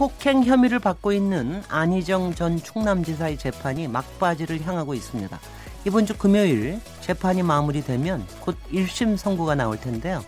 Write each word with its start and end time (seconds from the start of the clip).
성폭행 0.00 0.44
혐의를 0.44 0.78
받고 0.78 1.12
있는 1.12 1.62
안희정 1.68 2.34
전 2.34 2.56
충남지사의 2.56 3.36
재판이 3.36 3.86
막바지를 3.88 4.62
향하고 4.66 4.94
있습니다. 4.94 5.38
이번 5.86 6.06
주 6.06 6.16
금요일 6.16 6.80
재판이 7.02 7.42
마무리되면 7.42 8.26
곧 8.40 8.56
1심 8.72 9.18
선고가 9.18 9.56
나올 9.56 9.78
텐데요. 9.78 10.24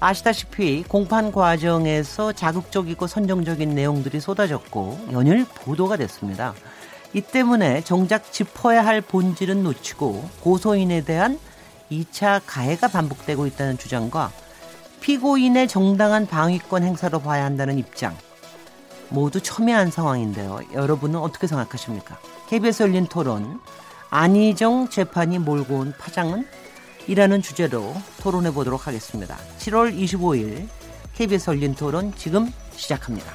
아시다시피 0.00 0.84
공판 0.86 1.32
과정에서 1.32 2.32
자극적이고 2.32 3.06
선정적인 3.06 3.74
내용들이 3.74 4.20
쏟아졌고 4.20 5.06
연일 5.12 5.46
보도가 5.46 5.96
됐습니다. 5.96 6.52
이 7.14 7.22
때문에 7.22 7.82
정작 7.82 8.30
짚어야 8.30 8.84
할 8.84 9.00
본질은 9.00 9.62
놓치고 9.62 10.28
고소인에 10.40 11.04
대한 11.04 11.38
2차 11.90 12.42
가해가 12.44 12.88
반복되고 12.88 13.46
있다는 13.46 13.78
주장과 13.78 14.30
피고인의 15.00 15.68
정당한 15.68 16.26
방위권 16.26 16.82
행사로 16.82 17.20
봐야 17.20 17.44
한다는 17.46 17.78
입장 17.78 18.14
모두 19.10 19.40
첨예한 19.40 19.90
상황인데요. 19.90 20.60
여러분은 20.72 21.18
어떻게 21.18 21.46
생각하십니까? 21.46 22.18
KBS 22.48 22.84
열린 22.84 23.06
토론 23.06 23.60
안희정 24.10 24.88
재판이 24.88 25.38
몰고 25.38 25.76
온 25.78 25.92
파장은 25.98 26.46
이라는 27.06 27.42
주제로 27.42 27.94
토론해 28.20 28.52
보도록 28.52 28.86
하겠습니다. 28.86 29.36
7월 29.58 29.96
25일 29.96 30.68
KBS 31.14 31.50
열린 31.50 31.74
토론 31.74 32.12
지금 32.14 32.52
시작합니다. 32.72 33.32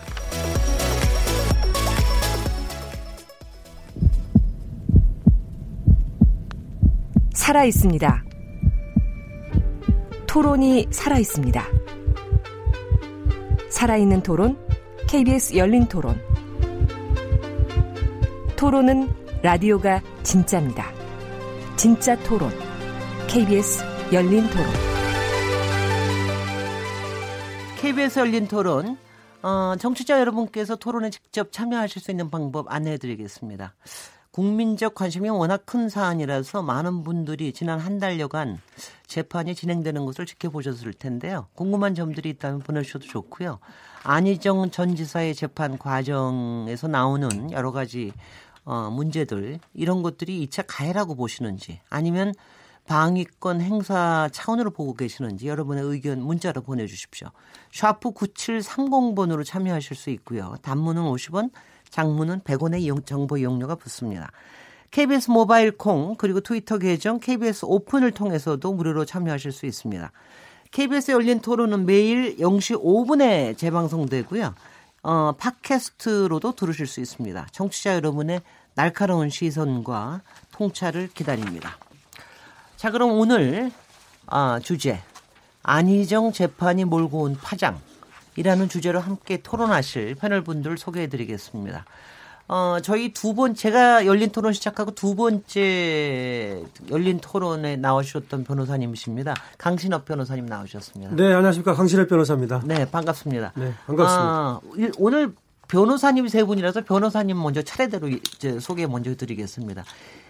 살아 7.34 7.64
있습니다. 7.66 8.24
토론이 10.26 10.88
살아 10.92 11.20
있습니다. 11.20 11.64
살아있는 13.70 14.24
토론 14.24 14.65
KBS 15.08 15.56
열린 15.56 15.86
토론. 15.86 16.20
토론은 18.58 19.08
라디오가 19.44 20.02
진짜입니다. 20.24 20.92
진짜 21.78 22.18
토론. 22.24 22.52
KBS 23.28 23.84
열린 24.12 24.50
토론. 24.50 24.66
KBS 27.80 28.20
열린 28.20 28.48
토론. 28.48 28.98
어, 29.44 29.76
정치자 29.78 30.20
여러분께서 30.20 30.76
토론에 30.76 31.12
직접 31.12 31.52
참여하실 31.52 32.02
수 32.02 32.10
있는 32.10 32.32
방법 32.32 32.72
안내해 32.72 32.98
드리겠습니다. 32.98 33.76
국민적 34.36 34.96
관심이 34.96 35.30
워낙 35.30 35.66
큰 35.66 35.88
사안이라서 35.88 36.62
많은 36.62 37.04
분들이 37.04 37.54
지난 37.54 37.80
한 37.80 38.00
달여간 38.00 38.60
재판이 39.08 39.56
진행되는 39.56 40.06
것을 40.06 40.26
지켜보셨을 40.26 40.92
텐데요. 40.92 41.48
궁금한 41.54 41.96
점들이 41.96 42.32
있다면 42.32 42.60
보내주셔도 42.60 43.06
좋고요. 43.06 43.60
안희정 44.04 44.72
전 44.72 44.94
지사의 44.94 45.36
재판 45.36 45.78
과정에서 45.78 46.90
나오는 46.90 47.50
여러 47.54 47.72
가지 47.72 48.12
어, 48.66 48.90
문제들 48.90 49.60
이런 49.74 50.04
것들이 50.04 50.46
2차 50.46 50.66
가해라고 50.68 51.16
보시는지 51.16 51.80
아니면 51.90 52.34
방위권 52.88 53.62
행사 53.62 54.28
차원으로 54.34 54.72
보고 54.72 54.96
계시는지 54.96 55.48
여러분의 55.48 55.86
의견 55.86 56.22
문자로 56.22 56.62
보내주십시오. 56.62 57.30
샤프 57.72 58.12
9730번으로 58.12 59.46
참여하실 59.46 59.96
수 59.96 60.10
있고요. 60.10 60.58
단문은 60.62 61.04
50원, 61.04 61.52
장문은 61.96 62.42
100원의 62.42 62.82
이용, 62.82 63.02
정보 63.04 63.38
이용료가 63.38 63.76
붙습니다. 63.76 64.30
KBS 64.92 65.32
모바일 65.32 65.72
콩 65.72 66.16
그리고 66.18 66.42
트위터 66.42 66.78
계정 66.78 67.22
KBS 67.22 67.66
오픈을 67.66 68.12
통해서도 68.12 68.74
무료로 68.74 69.06
참여하실 69.06 69.54
수 69.54 69.66
있습니다. 69.66 70.12
KBS 70.72 71.12
열린 71.12 71.40
토론은 71.40 71.86
매일 71.86 72.36
0시 72.36 72.84
5분에 72.84 73.58
재방송되고요. 73.58 74.54
어, 75.04 75.32
팟캐스트로도 75.38 76.56
들으실 76.56 76.86
수 76.86 77.00
있습니다. 77.00 77.48
청취자 77.54 77.96
여러분의 77.96 78.42
날카로운 78.74 79.30
시선과 79.30 80.22
통찰을 80.52 81.08
기다립니다. 81.14 81.78
자, 82.76 82.92
그럼 82.92 83.12
오늘 83.12 83.72
아, 84.28 84.60
주제 84.62 85.00
안희정 85.64 86.34
재판이 86.34 86.84
몰고 86.84 87.22
온 87.22 87.38
파장 87.42 87.80
이라는 88.36 88.70
주제로 88.70 89.00
함께 89.00 89.42
토론하실 89.42 90.16
패널 90.16 90.44
분들 90.44 90.78
소개해 90.78 91.08
드리겠습니다. 91.08 91.86
어, 92.48 92.78
저희 92.84 93.12
두 93.12 93.34
번, 93.34 93.56
제가 93.56 94.06
열린 94.06 94.30
토론 94.30 94.54
시작하고 94.54 94.92
두 94.94 95.16
번째 95.16 96.62
열린 96.92 97.20
토론에 97.20 97.76
나오셨던 97.76 98.44
변호사님이십니다. 98.44 99.34
강신업 99.58 100.06
변호사님 100.06 100.46
나오셨습니다. 100.46 101.16
네, 101.16 101.34
안녕하십니까. 101.34 101.74
강신업 101.74 102.08
변호사입니다. 102.08 102.62
네, 102.66 102.90
반갑습니다. 102.90 103.54
네, 103.56 103.74
반갑습니다. 103.88 104.30
아, 104.30 104.60
오늘 105.00 105.34
변호사님 105.68 106.28
세 106.28 106.44
분이라서 106.44 106.84
변호사님 106.84 107.42
먼저 107.42 107.64
차례대로 107.64 108.10
이제 108.10 108.60
소개 108.60 108.86
먼저 108.86 109.16
드리겠습니다. 109.16 109.84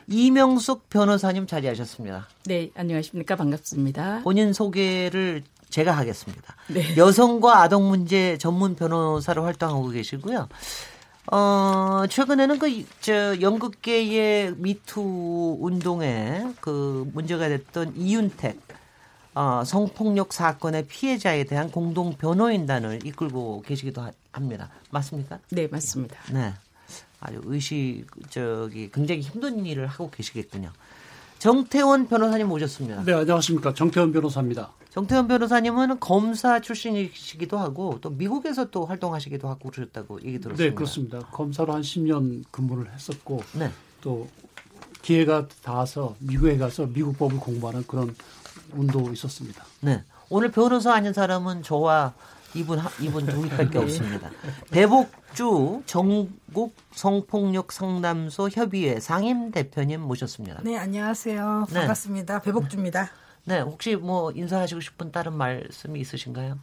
이명숙 0.07 0.89
변호사님 0.89 1.47
자리하셨습니다. 1.47 2.29
네, 2.45 2.69
안녕하십니까. 2.75 3.35
반갑습니다. 3.35 4.21
본인 4.23 4.53
소개를 4.53 5.43
제가 5.69 5.91
하겠습니다. 5.91 6.55
네. 6.67 6.95
여성과 6.97 7.61
아동 7.61 7.89
문제 7.89 8.37
전문 8.37 8.75
변호사로 8.75 9.43
활동하고 9.43 9.89
계시고요. 9.89 10.47
어, 11.31 12.03
최근에는 12.07 12.59
그, 12.59 12.85
저, 13.01 13.39
연극계의 13.41 14.55
미투 14.57 15.57
운동에 15.59 16.45
그 16.61 17.09
문제가 17.13 17.47
됐던 17.47 17.93
이윤택, 17.97 18.59
어, 19.33 19.63
성폭력 19.65 20.33
사건의 20.33 20.85
피해자에 20.87 21.45
대한 21.45 21.71
공동 21.71 22.13
변호인단을 22.15 23.05
이끌고 23.05 23.63
계시기도 23.65 24.07
합니다. 24.31 24.69
맞습니까? 24.91 25.39
네, 25.49 25.67
맞습니다. 25.67 26.15
네. 26.31 26.53
아주 27.19 27.41
의식, 27.45 28.05
저기, 28.29 28.91
굉장히 28.91 29.21
힘든 29.21 29.65
일을 29.65 29.87
하고 29.87 30.11
계시겠군요. 30.11 30.71
정태원 31.39 32.07
변호사님 32.07 32.47
모셨습니다. 32.47 33.03
네, 33.03 33.13
안녕하십니까. 33.13 33.73
정태원 33.73 34.13
변호사입니다. 34.13 34.71
정태원 34.95 35.27
변호사님은 35.27 35.99
검사 35.99 36.61
출신이시기도 36.61 37.57
하고 37.57 37.97
또 37.99 38.09
미국에서 38.11 38.69
또 38.71 38.85
활동하시기도 38.85 39.49
하고 39.49 39.69
그러셨다고 39.69 40.21
얘기 40.21 40.39
들었습니다. 40.39 40.69
네, 40.69 40.73
그렇습니다. 40.73 41.19
검사로 41.33 41.73
한 41.73 41.81
10년 41.81 42.45
근무를 42.49 42.89
했었고 42.93 43.43
네. 43.59 43.69
또 43.99 44.29
기회가 45.01 45.49
닿아서 45.63 46.15
미국에 46.19 46.57
가서 46.57 46.85
미국 46.87 47.17
법을 47.17 47.41
공부하는 47.41 47.83
그런 47.85 48.15
운도 48.71 49.11
있었습니다. 49.11 49.65
네. 49.81 50.01
오늘 50.29 50.49
변호사 50.49 50.93
아닌 50.93 51.11
사람은 51.11 51.63
저와 51.63 52.13
이분 52.53 52.79
이분 53.01 53.25
둘밖에 53.25 53.77
없습니다. 53.83 54.29
대복주 54.71 55.83
전국 55.85 56.73
성폭력 56.93 57.73
상담소 57.73 58.47
협의회 58.49 59.01
상임 59.01 59.51
대표님 59.51 59.99
모셨습니다. 59.99 60.61
네, 60.63 60.77
안녕하세요. 60.77 61.67
반갑습니다. 61.69 62.39
네. 62.39 62.45
배복주입니다. 62.45 63.11
네, 63.45 63.59
혹시 63.61 63.95
뭐 63.95 64.31
인사하시고 64.31 64.81
싶은 64.81 65.11
다른 65.11 65.33
말씀이 65.33 65.99
있으신가요? 65.99 66.57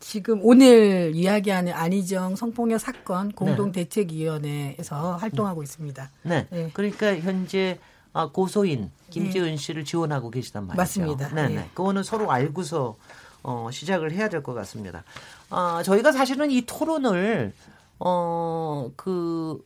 지금 0.00 0.40
오늘 0.42 1.12
이야기하는 1.14 1.72
안희정 1.72 2.36
성폭력 2.36 2.80
사건 2.80 3.32
공동대책위원회에서 3.32 5.16
활동하고 5.16 5.62
있습니다. 5.62 6.10
네. 6.22 6.46
네. 6.50 6.70
그러니까 6.72 7.16
현재 7.18 7.78
아, 8.12 8.28
고소인 8.28 8.90
김지은 9.10 9.44
네. 9.44 9.56
씨를 9.56 9.84
지원하고 9.84 10.30
계시단 10.30 10.66
말이죠. 10.66 10.76
맞습니다. 10.80 11.28
네, 11.34 11.48
네. 11.48 11.70
그거는 11.74 12.02
서로 12.02 12.30
알고서 12.32 12.96
어, 13.42 13.68
시작을 13.70 14.12
해야 14.12 14.28
될 14.28 14.42
것 14.42 14.52
같습니다. 14.54 15.04
아, 15.50 15.82
저희가 15.84 16.12
사실은 16.12 16.50
이 16.50 16.62
토론을 16.66 17.52
어, 17.98 18.90
그 18.96 19.64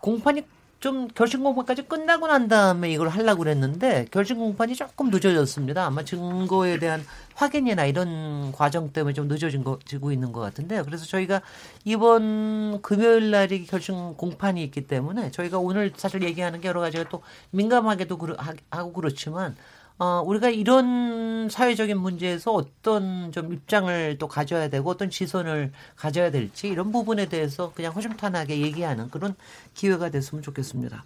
공판이 0.00 0.42
좀 0.78 1.08
결심 1.08 1.42
공판까지 1.42 1.82
끝나고 1.82 2.26
난 2.26 2.48
다음에 2.48 2.90
이걸 2.90 3.08
하려고 3.08 3.38
그랬는데 3.40 4.06
결심 4.10 4.38
공판이 4.38 4.74
조금 4.74 5.10
늦어졌습니다. 5.10 5.86
아마 5.86 6.04
증거에 6.04 6.78
대한 6.78 7.02
확인이나 7.34 7.86
이런 7.86 8.52
과정 8.52 8.92
때문에 8.92 9.14
좀 9.14 9.26
늦어진 9.26 9.64
거 9.64 9.78
지고 9.84 10.12
있는 10.12 10.32
것 10.32 10.40
같은데요. 10.40 10.84
그래서 10.84 11.06
저희가 11.06 11.40
이번 11.84 12.82
금요일 12.82 13.30
날이 13.30 13.64
결심 13.64 14.14
공판이 14.14 14.62
있기 14.64 14.86
때문에 14.86 15.30
저희가 15.30 15.58
오늘 15.58 15.92
사실 15.96 16.22
얘기하는 16.22 16.60
게 16.60 16.68
여러 16.68 16.80
가지가 16.80 17.08
또 17.08 17.22
민감하게도 17.50 18.18
하고 18.70 18.92
그렇지만 18.92 19.56
어, 19.98 20.22
우리가 20.26 20.50
이런 20.50 21.48
사회적인 21.48 21.98
문제에서 21.98 22.52
어떤 22.52 23.32
좀 23.32 23.52
입장을 23.52 24.18
또 24.18 24.28
가져야 24.28 24.68
되고 24.68 24.90
어떤 24.90 25.10
시선을 25.10 25.72
가져야 25.96 26.30
될지 26.30 26.68
이런 26.68 26.92
부분에 26.92 27.26
대해서 27.28 27.72
그냥 27.74 27.92
허심탄회하게 27.94 28.60
얘기하는 28.60 29.08
그런 29.10 29.34
기회가 29.74 30.10
됐으면 30.10 30.42
좋겠습니다. 30.42 31.04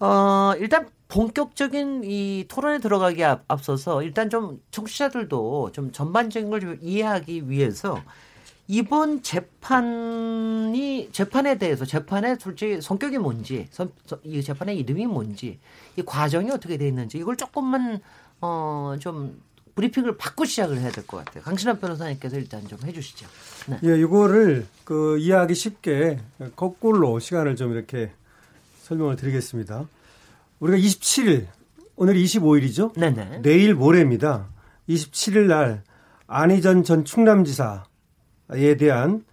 어, 0.00 0.52
일단 0.58 0.88
본격적인 1.08 2.02
이 2.04 2.46
토론에 2.48 2.78
들어가기 2.80 3.22
앞, 3.24 3.44
앞서서 3.48 4.02
일단 4.02 4.30
좀 4.30 4.60
청취자들도 4.70 5.72
좀 5.72 5.92
전반적인 5.92 6.50
걸 6.50 6.60
좀 6.60 6.78
이해하기 6.80 7.48
위해서 7.50 8.04
이번 8.68 9.22
재판이 9.22 11.10
재판에 11.12 11.58
대해서 11.58 11.84
재판의 11.84 12.36
솔직히 12.40 12.80
성격이 12.80 13.18
뭔지 13.18 13.68
이 14.24 14.42
재판의 14.42 14.78
이름이 14.78 15.06
뭔지 15.06 15.58
이 15.96 16.02
과정이 16.02 16.50
어떻게 16.50 16.76
돼 16.76 16.86
있는지 16.88 17.18
이걸 17.18 17.36
조금만 17.36 18.00
어 18.40 18.96
좀 19.00 19.40
브리핑을 19.74 20.18
받고 20.18 20.44
시작을 20.44 20.78
해야 20.78 20.90
될 20.90 21.06
것 21.06 21.24
같아요. 21.24 21.42
강신환 21.44 21.80
변호사님께서 21.80 22.36
일단 22.36 22.66
좀 22.68 22.78
해주시죠. 22.84 23.26
네. 23.68 23.78
예, 23.84 23.98
이거를 23.98 24.66
그 24.84 25.16
이해하기 25.18 25.54
쉽게 25.54 26.18
거꾸로 26.56 27.18
시간을 27.18 27.56
좀 27.56 27.72
이렇게 27.72 28.10
설명을 28.82 29.16
드리겠습니다. 29.16 29.86
우리가 30.60 30.76
27일 30.76 31.46
오늘 31.96 32.14
25일이죠. 32.16 32.92
네네. 33.00 33.40
내일 33.42 33.74
모레입니다. 33.74 34.48
27일 34.90 35.46
날 35.46 35.82
안희전 36.26 36.84
전 36.84 37.06
충남지사 37.06 37.84
에 38.54 38.76
대한 38.76 39.24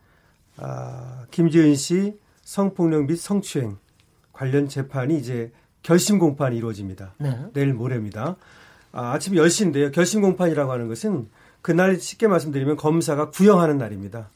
아, 0.57 1.25
김지은 1.31 1.75
씨 1.75 2.17
성폭력 2.43 3.05
및 3.05 3.15
성추행 3.15 3.77
관련 4.33 4.67
재판이 4.67 5.17
이제 5.17 5.51
결심 5.83 6.19
공판이 6.19 6.57
이루어집니다. 6.57 7.13
네. 7.17 7.45
내일 7.53 7.73
모레입니다. 7.73 8.35
아, 8.91 9.11
아침 9.11 9.33
10시인데요. 9.33 9.91
결심 9.91 10.21
공판이라고 10.21 10.71
하는 10.71 10.87
것은 10.87 11.29
그날 11.61 11.99
쉽게 11.99 12.27
말씀드리면 12.27 12.77
검사가 12.77 13.29
구형하는 13.29 13.77
날입니다. 13.77 14.29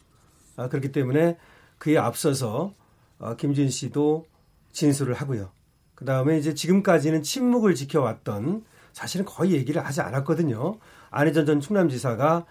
아, 0.56 0.70
그렇기 0.70 0.92
때문에 0.92 1.38
그에 1.78 1.98
앞서서 1.98 2.74
어, 3.20 3.36
김진 3.36 3.70
씨도 3.70 4.26
진술을 4.72 5.14
하고요. 5.14 5.50
그 5.96 6.06
다음에 6.06 6.38
이제 6.38 6.54
지금까지는 6.54 7.24
침묵을 7.24 7.76
지켜왔던 7.76 8.64
사실은 8.92 9.26
거의 9.26 9.54
얘기를 9.54 9.84
하지 9.86 10.02
않았거든요. 10.02 10.78
안혜전 11.10 11.46
전 11.46 11.60
충남지사가 11.60 12.46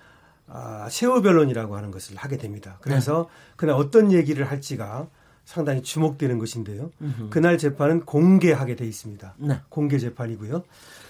아, 0.54 0.86
세호 0.90 1.22
변론이라고 1.22 1.76
하는 1.76 1.90
것을 1.90 2.16
하게 2.16 2.36
됩니다. 2.36 2.76
그래서 2.82 3.28
네. 3.30 3.54
그날 3.56 3.76
어떤 3.76 4.12
얘기를 4.12 4.44
할지가 4.50 5.06
상당히 5.46 5.82
주목되는 5.82 6.38
것인데요. 6.38 6.90
음흠. 7.00 7.30
그날 7.30 7.56
재판은 7.56 8.04
공개하게 8.04 8.76
돼 8.76 8.86
있습니다. 8.86 9.34
네. 9.38 9.60
공개 9.70 9.98
재판이고요. 9.98 10.62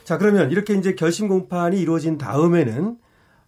자, 0.04 0.16
그러면 0.16 0.50
이렇게 0.52 0.74
이제 0.74 0.94
결심 0.94 1.26
공판이 1.28 1.80
이루어진 1.80 2.18
다음에는 2.18 2.98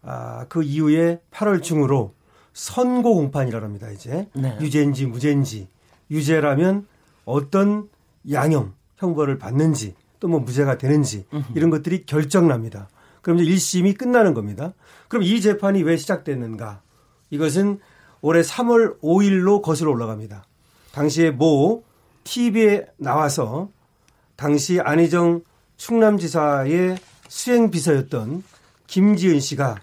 아, 0.02 0.46
그 0.48 0.62
이후에 0.64 1.20
8월 1.30 1.62
중으로 1.62 2.12
선고 2.52 3.14
공판이라고 3.14 3.64
합니다, 3.64 3.88
이제. 3.90 4.28
네. 4.34 4.58
유죄인지 4.60 5.06
무죄인지. 5.06 5.68
유죄라면 6.10 6.86
어떤 7.24 7.88
양형, 8.30 8.74
형벌을 8.96 9.38
받는지 9.38 9.94
또 10.20 10.28
뭐 10.28 10.40
무죄가 10.40 10.78
되는지 10.78 11.26
이런 11.54 11.68
것들이 11.70 12.06
결정납니다. 12.06 12.88
그럼 13.24 13.40
이제 13.40 13.50
1심이 13.50 13.98
끝나는 13.98 14.34
겁니다. 14.34 14.74
그럼 15.08 15.24
이 15.24 15.40
재판이 15.40 15.82
왜 15.82 15.96
시작됐는가? 15.96 16.82
이것은 17.30 17.80
올해 18.20 18.42
3월 18.42 19.00
5일로 19.00 19.62
거슬러 19.62 19.90
올라갑니다. 19.90 20.44
당시에 20.92 21.30
모 21.30 21.82
TV에 22.22 22.86
나와서 22.98 23.70
당시 24.36 24.78
안희정 24.80 25.42
충남지사의 25.78 26.98
수행비서였던 27.28 28.44
김지은 28.86 29.40
씨가 29.40 29.76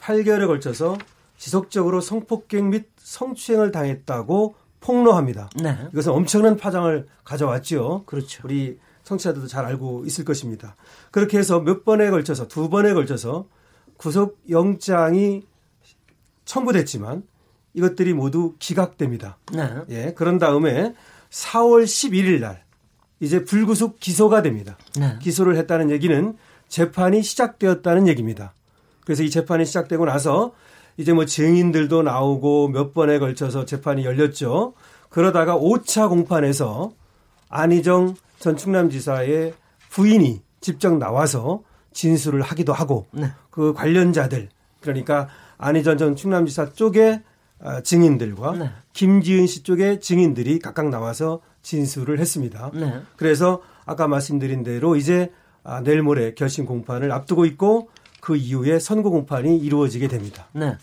8개월에 0.00 0.46
걸쳐서 0.46 0.98
지속적으로 1.38 2.00
성폭행 2.00 2.70
및 2.70 2.88
성추행을 2.96 3.70
당했다고 3.70 4.56
폭로합니다. 4.80 5.48
네. 5.62 5.76
이것은 5.92 6.12
엄청난 6.12 6.56
파장을 6.56 7.06
가져왔죠. 7.22 8.02
그렇죠. 8.06 8.42
우리 8.44 8.78
청취자들도 9.10 9.48
잘 9.48 9.64
알고 9.64 10.04
있을 10.06 10.24
것입니다. 10.24 10.76
그렇게 11.10 11.38
해서 11.38 11.60
몇 11.60 11.84
번에 11.84 12.10
걸쳐서 12.10 12.46
두 12.46 12.68
번에 12.68 12.94
걸쳐서 12.94 13.46
구속 13.96 14.38
영장이 14.48 15.42
첨부됐지만 16.44 17.24
이것들이 17.74 18.12
모두 18.14 18.54
기각됩니다. 18.58 19.36
네. 19.52 19.68
예. 19.90 20.14
그런 20.14 20.38
다음에 20.38 20.94
4월 21.30 21.84
11일 21.84 22.40
날 22.40 22.64
이제 23.18 23.44
불구속 23.44 23.98
기소가 24.00 24.42
됩니다. 24.42 24.78
네. 24.98 25.16
기소를 25.20 25.56
했다는 25.56 25.90
얘기는 25.90 26.36
재판이 26.68 27.22
시작되었다는 27.22 28.06
얘기입니다. 28.08 28.54
그래서 29.04 29.22
이 29.24 29.30
재판이 29.30 29.66
시작되고 29.66 30.04
나서 30.04 30.52
이제 30.96 31.12
뭐 31.12 31.24
증인들도 31.24 32.02
나오고 32.02 32.68
몇 32.68 32.94
번에 32.94 33.18
걸쳐서 33.18 33.64
재판이 33.64 34.04
열렸죠. 34.04 34.74
그러다가 35.08 35.56
5차 35.58 36.08
공판에서 36.08 36.92
안희정 37.48 38.14
전 38.40 38.56
충남지사의 38.56 39.54
부인이 39.90 40.42
직접 40.60 40.96
나와서 40.96 41.62
진술을 41.92 42.40
하기도 42.42 42.72
하고 42.72 43.06
네. 43.12 43.30
그 43.50 43.74
관련자들 43.74 44.48
그러니까 44.80 45.28
안희전 45.58 45.98
전 45.98 46.16
충남지사 46.16 46.72
쪽의 46.72 47.22
아, 47.62 47.82
증인들과 47.82 48.52
네. 48.52 48.70
김지은 48.94 49.46
씨 49.46 49.62
쪽의 49.62 50.00
증인들이 50.00 50.58
각각 50.58 50.88
나와서 50.88 51.42
진술을 51.60 52.18
했습니다. 52.18 52.70
네. 52.72 53.02
그래서 53.16 53.60
아까 53.84 54.08
말씀드린 54.08 54.62
대로 54.62 54.96
이제 54.96 55.30
아, 55.62 55.82
내일 55.82 56.02
모레 56.02 56.32
결심 56.32 56.64
공판을 56.64 57.12
앞두고 57.12 57.44
있고 57.44 57.90
그 58.22 58.36
이후에 58.36 58.78
선고 58.78 59.10
공판이 59.10 59.58
이루어지게 59.58 60.08
됩니다. 60.08 60.48
네. 60.52 60.78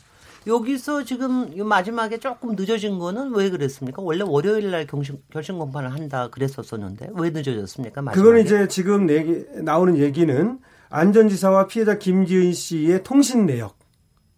여기서 0.48 1.04
지금 1.04 1.50
마지막에 1.68 2.18
조금 2.18 2.56
늦어진 2.56 3.00
거는 3.00 3.34
왜 3.36 3.50
그랬습니까? 3.50 4.02
원래 4.02 4.24
월요일 4.26 4.72
날 4.72 4.88
경심, 4.88 5.18
결심 5.32 5.60
공판을 5.60 5.94
한다 5.94 6.30
그랬었었는데 6.30 7.10
왜 7.14 7.30
늦어졌습니까? 7.30 8.02
마지막에? 8.02 8.20
그거는 8.20 8.44
이제 8.44 8.68
지금 8.68 9.06
내기, 9.06 9.46
나오는 9.62 9.98
얘기는 9.98 10.60
안전지사와 10.90 11.68
피해자 11.68 11.98
김지은 11.98 12.54
씨의 12.54 13.04
통신 13.04 13.46
내역 13.46 13.78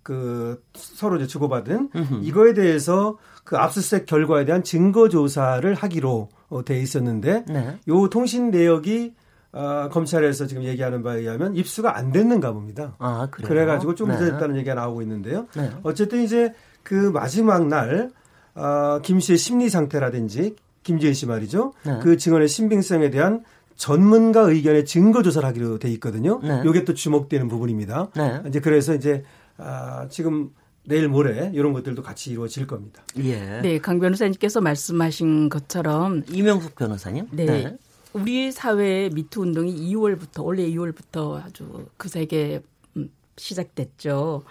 그 0.01 0.63
서로 0.73 1.17
이제 1.17 1.27
주고받은 1.27 1.89
음흠. 1.95 2.19
이거에 2.23 2.53
대해서 2.53 3.17
그 3.43 3.57
압수수색 3.57 4.07
결과에 4.07 4.45
대한 4.45 4.63
증거 4.63 5.09
조사를 5.09 5.71
하기로 5.73 6.29
어, 6.49 6.65
돼 6.65 6.81
있었는데 6.81 7.45
네. 7.47 7.79
요 7.87 8.09
통신 8.09 8.49
내역이 8.49 9.13
어, 9.51 9.89
검찰에서 9.91 10.45
지금 10.45 10.63
얘기하는 10.63 11.01
바에 11.01 11.19
의하면 11.19 11.55
입수가 11.55 11.97
안 11.97 12.11
됐는가 12.11 12.51
봅니다. 12.51 12.95
아, 12.99 13.27
그래요? 13.31 13.47
그래가지고 13.47 13.95
좀 13.95 14.09
늦어졌다는 14.09 14.53
네. 14.53 14.59
얘기가 14.59 14.75
나오고 14.75 15.01
있는데요. 15.01 15.47
네. 15.55 15.71
어쨌든 15.83 16.23
이제 16.23 16.53
그 16.83 16.93
마지막 16.93 17.67
날 17.67 18.11
어, 18.55 18.99
김 19.01 19.19
씨의 19.19 19.37
심리 19.37 19.69
상태라든지 19.69 20.55
김지은 20.83 21.13
씨 21.13 21.25
말이죠. 21.25 21.73
네. 21.83 21.99
그 22.01 22.17
증언의 22.17 22.47
신빙성에 22.47 23.09
대한 23.09 23.43
전문가 23.75 24.41
의견의 24.41 24.85
증거 24.85 25.23
조사를 25.23 25.47
하기로 25.47 25.79
돼 25.79 25.89
있거든요. 25.93 26.39
네. 26.43 26.61
요게 26.65 26.83
또 26.83 26.93
주목되는 26.93 27.47
부분입니다. 27.47 28.09
네. 28.15 28.41
이제 28.47 28.59
그래서 28.59 28.93
이제 28.93 29.23
아, 29.57 30.07
지금 30.09 30.51
내일 30.85 31.07
모레 31.07 31.51
이런 31.53 31.73
것들도 31.73 32.01
같이 32.01 32.31
이루어질 32.31 32.65
겁니다. 32.67 33.03
예. 33.17 33.61
네, 33.61 33.79
강 33.79 33.99
변호사님께서 33.99 34.61
말씀하신 34.61 35.49
것처럼 35.49 36.23
이명숙 36.29 36.75
변호사님. 36.75 37.27
네. 37.31 37.77
네. 38.13 38.21
우리 38.21 38.51
사회의 38.51 39.09
미투 39.09 39.41
운동이 39.41 39.73
2월부터 39.93 40.43
올해 40.45 40.63
2월부터 40.69 41.43
아주 41.43 41.87
그세게 41.97 42.61
음, 42.97 43.11
시작됐죠. 43.37 44.43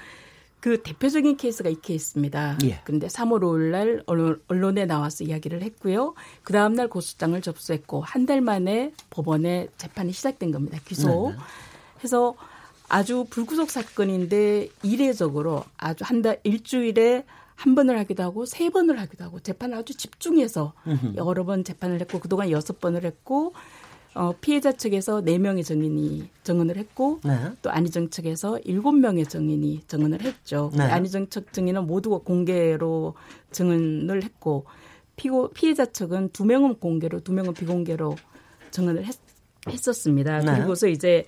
그 0.60 0.82
대표적인 0.82 1.36
케이스가 1.36 1.68
이 1.70 1.76
케이스입니다. 1.80 2.58
예. 2.64 2.80
그런데 2.84 3.06
3월 3.06 3.40
5일 3.42 3.70
날 3.70 4.02
언론에 4.48 4.86
나와서 4.86 5.22
이야기를 5.24 5.62
했고요. 5.62 6.14
그 6.42 6.52
다음 6.52 6.74
날 6.74 6.88
고소장을 6.88 7.40
접수했고 7.40 8.00
한 8.00 8.26
달 8.26 8.40
만에 8.40 8.92
법원에 9.10 9.68
재판이 9.78 10.12
시작된 10.12 10.50
겁니다. 10.50 10.78
기소. 10.84 11.30
네. 11.30 11.36
해서 12.04 12.34
아주 12.88 13.24
불구속 13.30 13.70
사건인데 13.70 14.68
이례적으로 14.82 15.64
아주 15.76 16.04
한 16.06 16.22
달 16.22 16.40
일주일에 16.42 17.24
한 17.58 17.74
번을 17.74 17.98
하기도 17.98 18.22
하고 18.22 18.46
세 18.46 18.70
번을 18.70 19.00
하기도 19.00 19.24
하고 19.24 19.40
재판을 19.40 19.76
아주 19.76 19.96
집중해서 19.96 20.74
여러 21.16 21.44
번 21.44 21.64
재판을 21.64 22.00
했고 22.00 22.20
그동안 22.20 22.52
여섯 22.52 22.78
번을 22.78 23.04
했고 23.04 23.52
어, 24.14 24.32
피해자 24.40 24.70
측에서 24.70 25.22
네명의 25.22 25.64
증인이 25.64 26.30
증언을 26.44 26.76
했고 26.76 27.18
네. 27.24 27.36
또 27.60 27.70
안희정 27.70 28.10
측에서 28.10 28.60
일곱 28.60 28.92
명의 28.92 29.26
증인이 29.26 29.82
증언을 29.88 30.22
했죠. 30.22 30.70
네. 30.76 30.84
안희정 30.84 31.30
측 31.30 31.52
증인은 31.52 31.88
모두 31.88 32.16
공개로 32.20 33.14
증언을 33.50 34.22
했고 34.22 34.64
피고 35.16 35.50
피해자 35.50 35.84
측은 35.84 36.30
두 36.30 36.44
명은 36.44 36.76
공개로 36.76 37.20
두 37.20 37.32
명은 37.32 37.54
비공개로 37.54 38.14
증언을 38.70 39.04
했, 39.04 39.16
했었습니다. 39.68 40.38
네. 40.42 40.54
그리고서 40.54 40.86
이제 40.86 41.24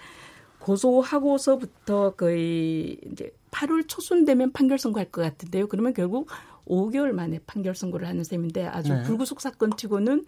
고소하고서부터 0.61 2.15
거의 2.15 2.99
이제 3.11 3.33
8월 3.51 3.85
초순 3.89 4.25
되면 4.25 4.53
판결 4.53 4.79
선고할 4.79 5.11
것 5.11 5.23
같은데요. 5.23 5.69
그러면 5.69 5.93
결국 5.95 6.29
5개월 6.67 7.13
만에 7.13 7.41
판결 7.47 7.75
선고를 7.75 8.07
하는 8.07 8.25
셈인데 8.25 8.67
아주 8.67 8.93
네. 8.93 9.03
불구속 9.03 9.41
사건 9.41 9.77
치고는 9.77 10.25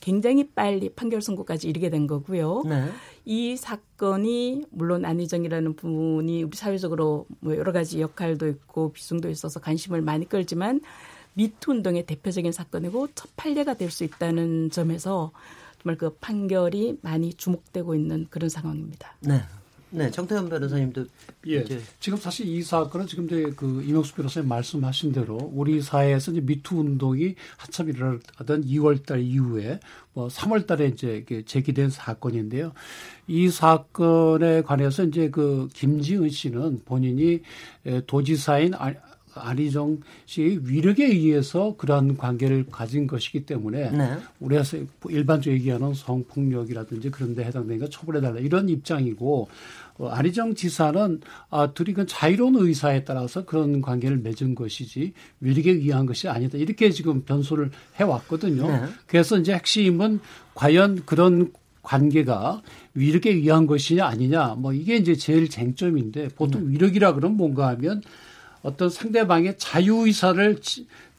굉장히 0.00 0.50
빨리 0.50 0.90
판결 0.90 1.22
선고까지 1.22 1.68
이르게 1.68 1.88
된 1.88 2.06
거고요. 2.06 2.64
네. 2.66 2.90
이 3.24 3.56
사건이 3.56 4.66
물론 4.70 5.04
안희정이라는 5.06 5.74
분이 5.74 6.42
우리 6.42 6.56
사회적으로 6.56 7.26
뭐 7.40 7.56
여러 7.56 7.72
가지 7.72 8.00
역할도 8.00 8.46
있고 8.48 8.92
비중도 8.92 9.30
있어서 9.30 9.58
관심을 9.58 10.02
많이 10.02 10.28
끌지만 10.28 10.80
미투 11.34 11.70
운동의 11.70 12.04
대표적인 12.06 12.52
사건이고 12.52 13.08
첫 13.14 13.30
판례가 13.36 13.74
될 13.74 13.90
수 13.90 14.04
있다는 14.04 14.70
점에서 14.70 15.32
정말 15.82 15.96
그 15.96 16.10
판결이 16.20 16.98
많이 17.02 17.32
주목되고 17.32 17.94
있는 17.94 18.26
그런 18.28 18.48
상황입니다. 18.50 19.16
네. 19.20 19.40
네, 19.96 20.10
정태현 20.10 20.50
변호사님도 20.50 21.06
예. 21.46 21.60
이제. 21.60 21.80
지금 22.00 22.18
사실 22.18 22.46
이 22.46 22.62
사건은 22.62 23.06
지금 23.06 23.24
이제 23.24 23.50
그 23.56 23.82
이명수 23.82 24.14
변호사님 24.14 24.46
말씀하신 24.46 25.12
대로 25.12 25.38
우리 25.54 25.80
사회에서 25.80 26.32
이제 26.32 26.42
미투 26.42 26.76
운동이 26.80 27.34
한참 27.56 27.88
일어나던 27.88 28.66
2월달 28.66 29.24
이후에 29.24 29.80
뭐 30.12 30.28
3월달에 30.28 30.92
이제 30.92 31.24
제기된 31.46 31.88
사건인데요. 31.88 32.72
이 33.26 33.48
사건에 33.48 34.60
관해서 34.60 35.02
이제 35.04 35.30
그 35.30 35.68
김지은 35.72 36.28
씨는 36.28 36.82
본인이 36.84 37.40
도지사인 38.06 38.74
아, 38.74 38.92
안희정 39.36 40.00
씨의 40.26 40.68
위력에 40.68 41.04
의해서 41.04 41.74
그러한 41.76 42.16
관계를 42.16 42.66
가진 42.70 43.06
것이기 43.06 43.44
때문에 43.46 43.90
네. 43.90 44.16
우리가 44.40 44.62
일반적으로 45.08 45.58
얘기하는 45.58 45.94
성폭력이라든지 45.94 47.10
그런 47.10 47.34
데 47.34 47.44
해당되니까 47.44 47.88
처벌해달라 47.90 48.40
이런 48.40 48.68
입장이고 48.68 49.48
어, 49.48 49.48
안희정 49.98 50.54
지사는 50.54 51.20
아, 51.50 51.72
둘이 51.72 51.94
그 51.94 52.06
자유로운 52.06 52.56
의사에 52.56 53.04
따라서 53.04 53.44
그런 53.44 53.80
관계를 53.80 54.18
맺은 54.18 54.54
것이지 54.54 55.12
위력에 55.40 55.70
의한 55.70 56.06
것이 56.06 56.28
아니다. 56.28 56.58
이렇게 56.58 56.90
지금 56.90 57.24
변소를 57.24 57.70
해왔거든요. 57.96 58.66
네. 58.66 58.82
그래서 59.06 59.38
이제 59.38 59.54
핵심은 59.54 60.20
과연 60.54 61.02
그런 61.06 61.52
관계가 61.82 62.62
위력에 62.94 63.30
의한 63.30 63.66
것이냐 63.66 64.04
아니냐 64.04 64.56
뭐 64.58 64.72
이게 64.72 64.96
이제 64.96 65.14
제일 65.14 65.48
쟁점인데 65.48 66.28
보통 66.28 66.62
음. 66.62 66.70
위력이라 66.72 67.14
그러면 67.14 67.36
뭔가 67.36 67.68
하면 67.68 68.02
어떤 68.62 68.90
상대방의 68.90 69.54
자유의사를 69.58 70.58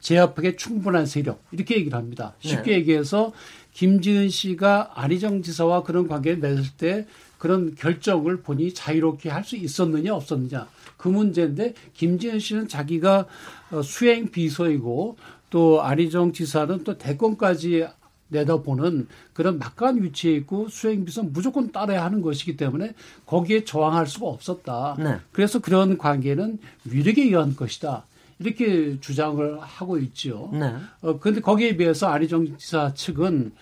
제압하기 0.01 0.57
충분한 0.57 1.05
세력 1.05 1.41
이렇게 1.51 1.75
얘기를 1.77 1.97
합니다. 1.97 2.35
쉽게 2.39 2.71
네. 2.71 2.77
얘기해서 2.79 3.31
김지은 3.73 4.29
씨가 4.29 4.91
안희정 4.95 5.41
지사와 5.41 5.83
그런 5.83 6.07
관계를 6.07 6.39
맺을 6.39 6.63
때 6.77 7.05
그런 7.37 7.75
결정을 7.75 8.41
본인이 8.41 8.73
자유롭게 8.73 9.29
할 9.29 9.43
수 9.43 9.55
있었느냐 9.55 10.13
없었느냐 10.13 10.67
그 10.97 11.07
문제인데 11.07 11.73
김지은 11.93 12.39
씨는 12.39 12.67
자기가 12.67 13.25
어, 13.71 13.81
수행 13.81 14.29
비서이고 14.29 15.17
또 15.49 15.81
안희정 15.81 16.33
지사는 16.33 16.83
또 16.83 16.97
대권까지 16.97 17.87
내다보는 18.29 19.07
그런 19.33 19.57
막강한 19.57 20.03
위치에 20.03 20.33
있고 20.35 20.67
수행비서 20.67 21.23
무조건 21.23 21.71
따라야 21.71 22.03
하는 22.03 22.21
것이기 22.21 22.57
때문에 22.57 22.93
거기에 23.25 23.63
저항할 23.63 24.05
수가 24.07 24.27
없었다. 24.27 24.97
네. 24.99 25.19
그래서 25.31 25.59
그런 25.59 25.97
관계는 25.97 26.59
위력에 26.83 27.23
의한 27.23 27.55
것이다. 27.55 28.05
이렇게 28.39 28.99
주장을 28.99 29.59
하고 29.61 29.97
있죠. 29.99 30.49
네. 30.53 30.73
어, 31.01 31.17
그런데 31.19 31.39
거기에 31.41 31.77
비해서 31.77 32.07
안희정 32.07 32.57
지사 32.57 32.93
측은 32.93 33.53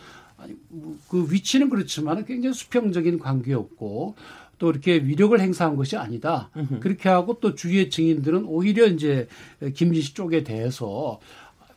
그 1.10 1.28
위치는 1.30 1.70
그렇지만 1.70 2.26
굉장히 2.26 2.54
수평적인 2.54 3.20
관계였고 3.20 4.16
또 4.58 4.70
이렇게 4.70 4.96
위력을 4.96 5.38
행사한 5.40 5.76
것이 5.76 5.98
아니다. 5.98 6.50
으흠. 6.56 6.80
그렇게 6.80 7.10
하고 7.10 7.40
또 7.42 7.56
주위의 7.56 7.90
증인들은 7.90 8.46
오히려 8.46 8.86
이제 8.88 9.28
김진 9.74 10.02
씨 10.02 10.14
쪽에 10.14 10.44
대해서 10.44 11.20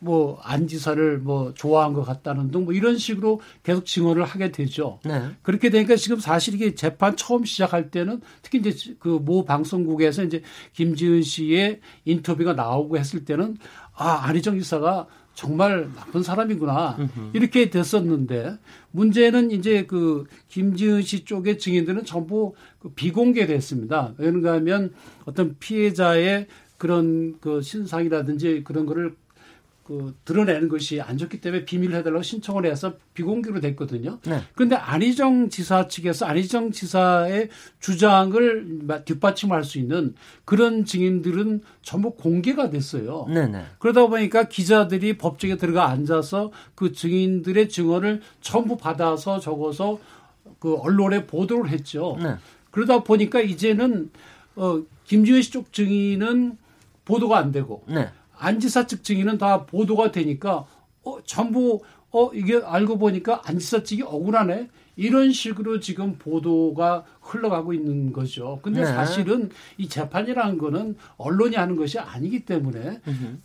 뭐 0.00 0.38
안지사를 0.44 1.18
뭐 1.18 1.52
좋아한 1.54 1.92
것 1.92 2.04
같다는 2.04 2.52
등 2.52 2.64
뭐 2.64 2.72
이런 2.72 2.96
식으로 2.98 3.40
계속 3.64 3.84
증언을 3.84 4.22
하게 4.24 4.52
되죠. 4.52 5.00
네. 5.04 5.30
그렇게 5.42 5.70
되니까 5.70 5.96
지금 5.96 6.20
사실 6.20 6.54
이게 6.54 6.76
재판 6.76 7.16
처음 7.16 7.44
시작할 7.44 7.90
때는 7.90 8.20
특히 8.42 8.58
이제 8.60 8.94
그 9.00 9.18
모 9.18 9.44
방송국에서 9.44 10.22
이제 10.22 10.42
김지은 10.74 11.22
씨의 11.22 11.80
인터뷰가 12.04 12.52
나오고 12.52 12.96
했을 12.96 13.24
때는 13.24 13.56
아 13.92 14.20
안희정 14.28 14.56
지사가 14.56 15.08
정말 15.38 15.88
나쁜 15.94 16.24
사람이구나 16.24 16.96
으흠. 16.98 17.30
이렇게 17.32 17.70
됐었는데 17.70 18.58
문제는 18.90 19.52
이제 19.52 19.86
그 19.86 20.24
김지은 20.48 21.02
씨 21.02 21.24
쪽의 21.24 21.58
증인들은 21.58 22.04
전부 22.04 22.54
그 22.80 22.88
비공개됐습니다. 22.88 24.14
왜는가 24.18 24.54
하면 24.54 24.92
어떤 25.26 25.54
피해자의 25.60 26.48
그런 26.76 27.38
그 27.40 27.62
신상이라든지 27.62 28.64
그런 28.64 28.84
거를 28.84 29.14
그 29.88 30.14
드러내는 30.26 30.68
것이 30.68 31.00
안 31.00 31.16
좋기 31.16 31.40
때문에 31.40 31.64
비밀을 31.64 31.96
해달라고 31.96 32.22
신청을 32.22 32.66
해서 32.66 32.92
비공개로 33.14 33.60
됐거든요. 33.60 34.18
네. 34.26 34.42
그런데 34.54 34.76
안희정 34.76 35.48
지사 35.48 35.88
측에서 35.88 36.26
안희정 36.26 36.72
지사의 36.72 37.48
주장을 37.80 38.80
뒷받침할 39.06 39.64
수 39.64 39.78
있는 39.78 40.14
그런 40.44 40.84
증인들은 40.84 41.62
전부 41.80 42.10
공개가 42.10 42.68
됐어요. 42.68 43.24
네네. 43.28 43.46
네. 43.46 43.64
그러다 43.78 44.08
보니까 44.08 44.44
기자들이 44.44 45.16
법정에 45.16 45.56
들어가 45.56 45.88
앉아서 45.88 46.52
그 46.74 46.92
증인들의 46.92 47.70
증언을 47.70 48.20
전부 48.42 48.76
받아서 48.76 49.40
적어서 49.40 49.98
그 50.58 50.74
언론에 50.74 51.24
보도를 51.24 51.70
했죠. 51.70 52.18
네. 52.22 52.34
그러다 52.72 53.04
보니까 53.04 53.40
이제는 53.40 54.10
어 54.54 54.82
김지현 55.06 55.40
씨 55.40 55.50
쪽 55.50 55.72
증인은 55.72 56.58
보도가 57.06 57.38
안 57.38 57.52
되고 57.52 57.84
네. 57.86 58.10
안지사 58.38 58.86
측 58.86 59.04
증인은 59.04 59.38
다 59.38 59.66
보도가 59.66 60.12
되니까 60.12 60.66
어, 61.04 61.22
전부 61.24 61.80
어 62.10 62.30
이게 62.32 62.60
알고 62.64 62.98
보니까 62.98 63.42
안지사 63.44 63.82
측이 63.82 64.02
억울하네 64.02 64.68
이런 64.96 65.32
식으로 65.32 65.78
지금 65.78 66.16
보도가 66.18 67.04
흘러가고 67.20 67.72
있는 67.72 68.12
거죠. 68.12 68.58
근데 68.62 68.80
네. 68.80 68.86
사실은 68.86 69.50
이 69.78 69.88
재판이라는 69.88 70.58
거는 70.58 70.96
언론이 71.16 71.54
하는 71.54 71.76
것이 71.76 72.00
아니기 72.00 72.44
때문에 72.44 73.00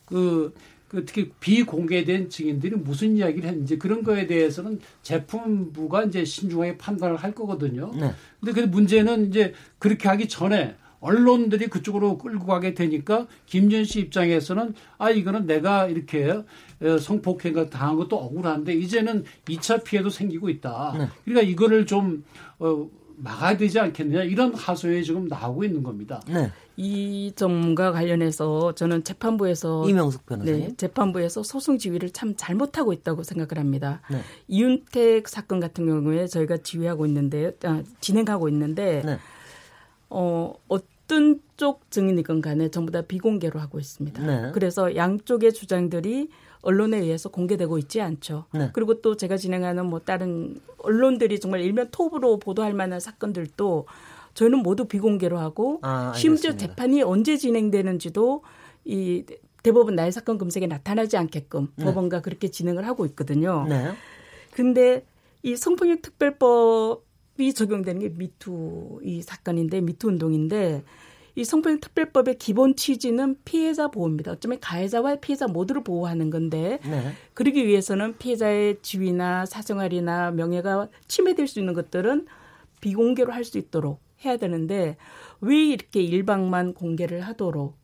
그, 0.06 0.54
그 0.88 1.06
특히 1.06 1.32
비공개된 1.40 2.30
증인들이 2.30 2.76
무슨 2.76 3.18
이야기를 3.18 3.48
했는지 3.48 3.78
그런 3.78 4.04
거에 4.04 4.26
대해서는 4.26 4.80
제품부가 5.04 6.06
이제 6.06 6.26
신중하게 6.26 6.78
판단을 6.80 7.18
할 7.18 7.36
거거든요. 7.36 7.92
네. 7.94 8.12
근데 8.40 8.62
그 8.62 8.68
문제는 8.68 9.28
이제 9.28 9.54
그렇게 9.78 10.08
하기 10.08 10.28
전에 10.28 10.76
언론들이 11.04 11.68
그쪽으로 11.68 12.18
끌고 12.18 12.46
가게 12.46 12.74
되니까 12.74 13.28
김전 13.46 13.84
씨 13.84 14.00
입장에서는 14.00 14.74
아 14.98 15.10
이거는 15.10 15.46
내가 15.46 15.88
이렇게 15.88 16.32
어, 16.32 16.98
성폭행을 16.98 17.70
당한 17.70 17.98
것도 17.98 18.18
억울한데 18.18 18.74
이제는 18.74 19.26
2차 19.46 19.84
피해도 19.84 20.10
생기고 20.10 20.50
있다. 20.50 20.96
네. 20.98 21.08
그러니까 21.26 21.52
이거를 21.52 21.86
좀 21.86 22.24
어, 22.58 22.88
막아야 23.18 23.58
되지 23.58 23.80
않겠느냐 23.80 24.24
이런 24.24 24.54
하소연이 24.54 25.04
지금 25.04 25.28
나오고 25.28 25.66
있는 25.66 25.84
겁니다. 25.84 26.22
네. 26.28 26.50
이 26.78 27.34
점과 27.36 27.92
관련해서 27.92 28.74
저는 28.74 29.04
재판부에서 29.04 29.88
이명숙 29.88 30.26
변호사님 30.26 30.70
네, 30.70 30.76
재판부에서 30.76 31.44
소송 31.44 31.78
지휘를 31.78 32.12
참 32.12 32.34
잘못하고 32.36 32.94
있다고 32.94 33.24
생각을 33.24 33.60
합니다. 33.60 34.02
네. 34.10 34.22
이윤택 34.48 35.28
사건 35.28 35.60
같은 35.60 35.86
경우에 35.86 36.28
저희가 36.28 36.58
지휘하고 36.58 37.06
있는데 37.06 37.52
아, 37.64 37.84
진행하고 38.00 38.48
있는데 38.50 39.04
네. 39.06 39.20
어, 40.10 40.54
어 40.70 40.78
떤 41.14 41.44
쪽 41.64 41.90
증인이건 41.92 42.42
간에 42.42 42.70
전부 42.70 42.92
다 42.92 43.02
비공개로 43.02 43.58
하고 43.58 43.80
있습니다. 43.80 44.22
네. 44.26 44.52
그래서 44.54 44.98
양쪽의 44.98 45.54
주장들이 45.54 46.28
언론에 46.62 46.98
의해서 46.98 47.30
공개되고 47.30 47.78
있지 47.78 48.02
않죠. 48.02 48.48
네. 48.54 48.70
그리고 48.74 49.02
또 49.02 49.16
제가 49.16 49.38
진행하는 49.38 49.86
뭐 49.86 50.00
다른 50.00 50.60
언론들이 50.80 51.40
정말 51.40 51.62
일면 51.62 51.88
톱으로 51.92 52.40
보도할 52.40 52.74
만한 52.74 53.00
사건들도 53.00 53.86
저희는 54.34 54.60
모두 54.60 54.84
비공개로 54.86 55.38
하고 55.38 55.80
아, 55.84 56.12
심지어 56.16 56.58
재판이 56.58 57.02
언제 57.02 57.38
진행되는지도 57.38 58.44
이 58.84 59.24
대법원 59.64 59.96
나의 59.96 60.12
사건 60.12 60.38
검색에 60.38 60.68
나타나지 60.68 61.16
않게끔 61.16 61.70
네. 61.78 61.86
법원과 61.86 62.22
그렇게 62.24 62.50
진행을 62.50 62.86
하고 62.86 63.06
있거든요. 63.06 63.66
네. 63.70 63.92
근데 64.52 65.06
이 65.44 65.56
성폭력 65.56 66.02
특별법 66.02 67.06
이 67.38 67.54
적용되는 67.54 68.02
게 68.02 68.10
미투 68.10 69.00
이 69.04 69.22
사건인데 69.22 69.82
미투 69.82 70.08
운동인데 70.10 70.84
이 71.36 71.44
성폭력 71.44 71.82
특별법의 71.82 72.38
기본 72.38 72.76
취지는 72.76 73.38
피해자 73.44 73.88
보호입니다. 73.88 74.34
어쩌면 74.34 74.60
가해자와 74.60 75.16
피해자 75.16 75.48
모두를 75.48 75.84
보호하는 75.84 76.30
건데 76.30 76.80
네. 76.84 77.12
그러기 77.34 77.66
위해서는 77.66 78.18
피해자의 78.20 78.78
지위나 78.84 79.48
사생활이나 79.48 80.30
명예가 80.32 80.90
침해될 81.08 81.48
수 81.48 81.60
있는 81.60 81.74
것들은 81.74 82.28
비공개로 82.82 83.32
할 83.34 83.46
수 83.46 83.58
있도록 83.58 84.00
해야 84.26 84.38
되는데 84.38 84.96
왜 85.42 85.66
이렇게 85.66 86.02
일방만 86.02 86.74
공개를 86.76 87.22
하도록 87.22 87.76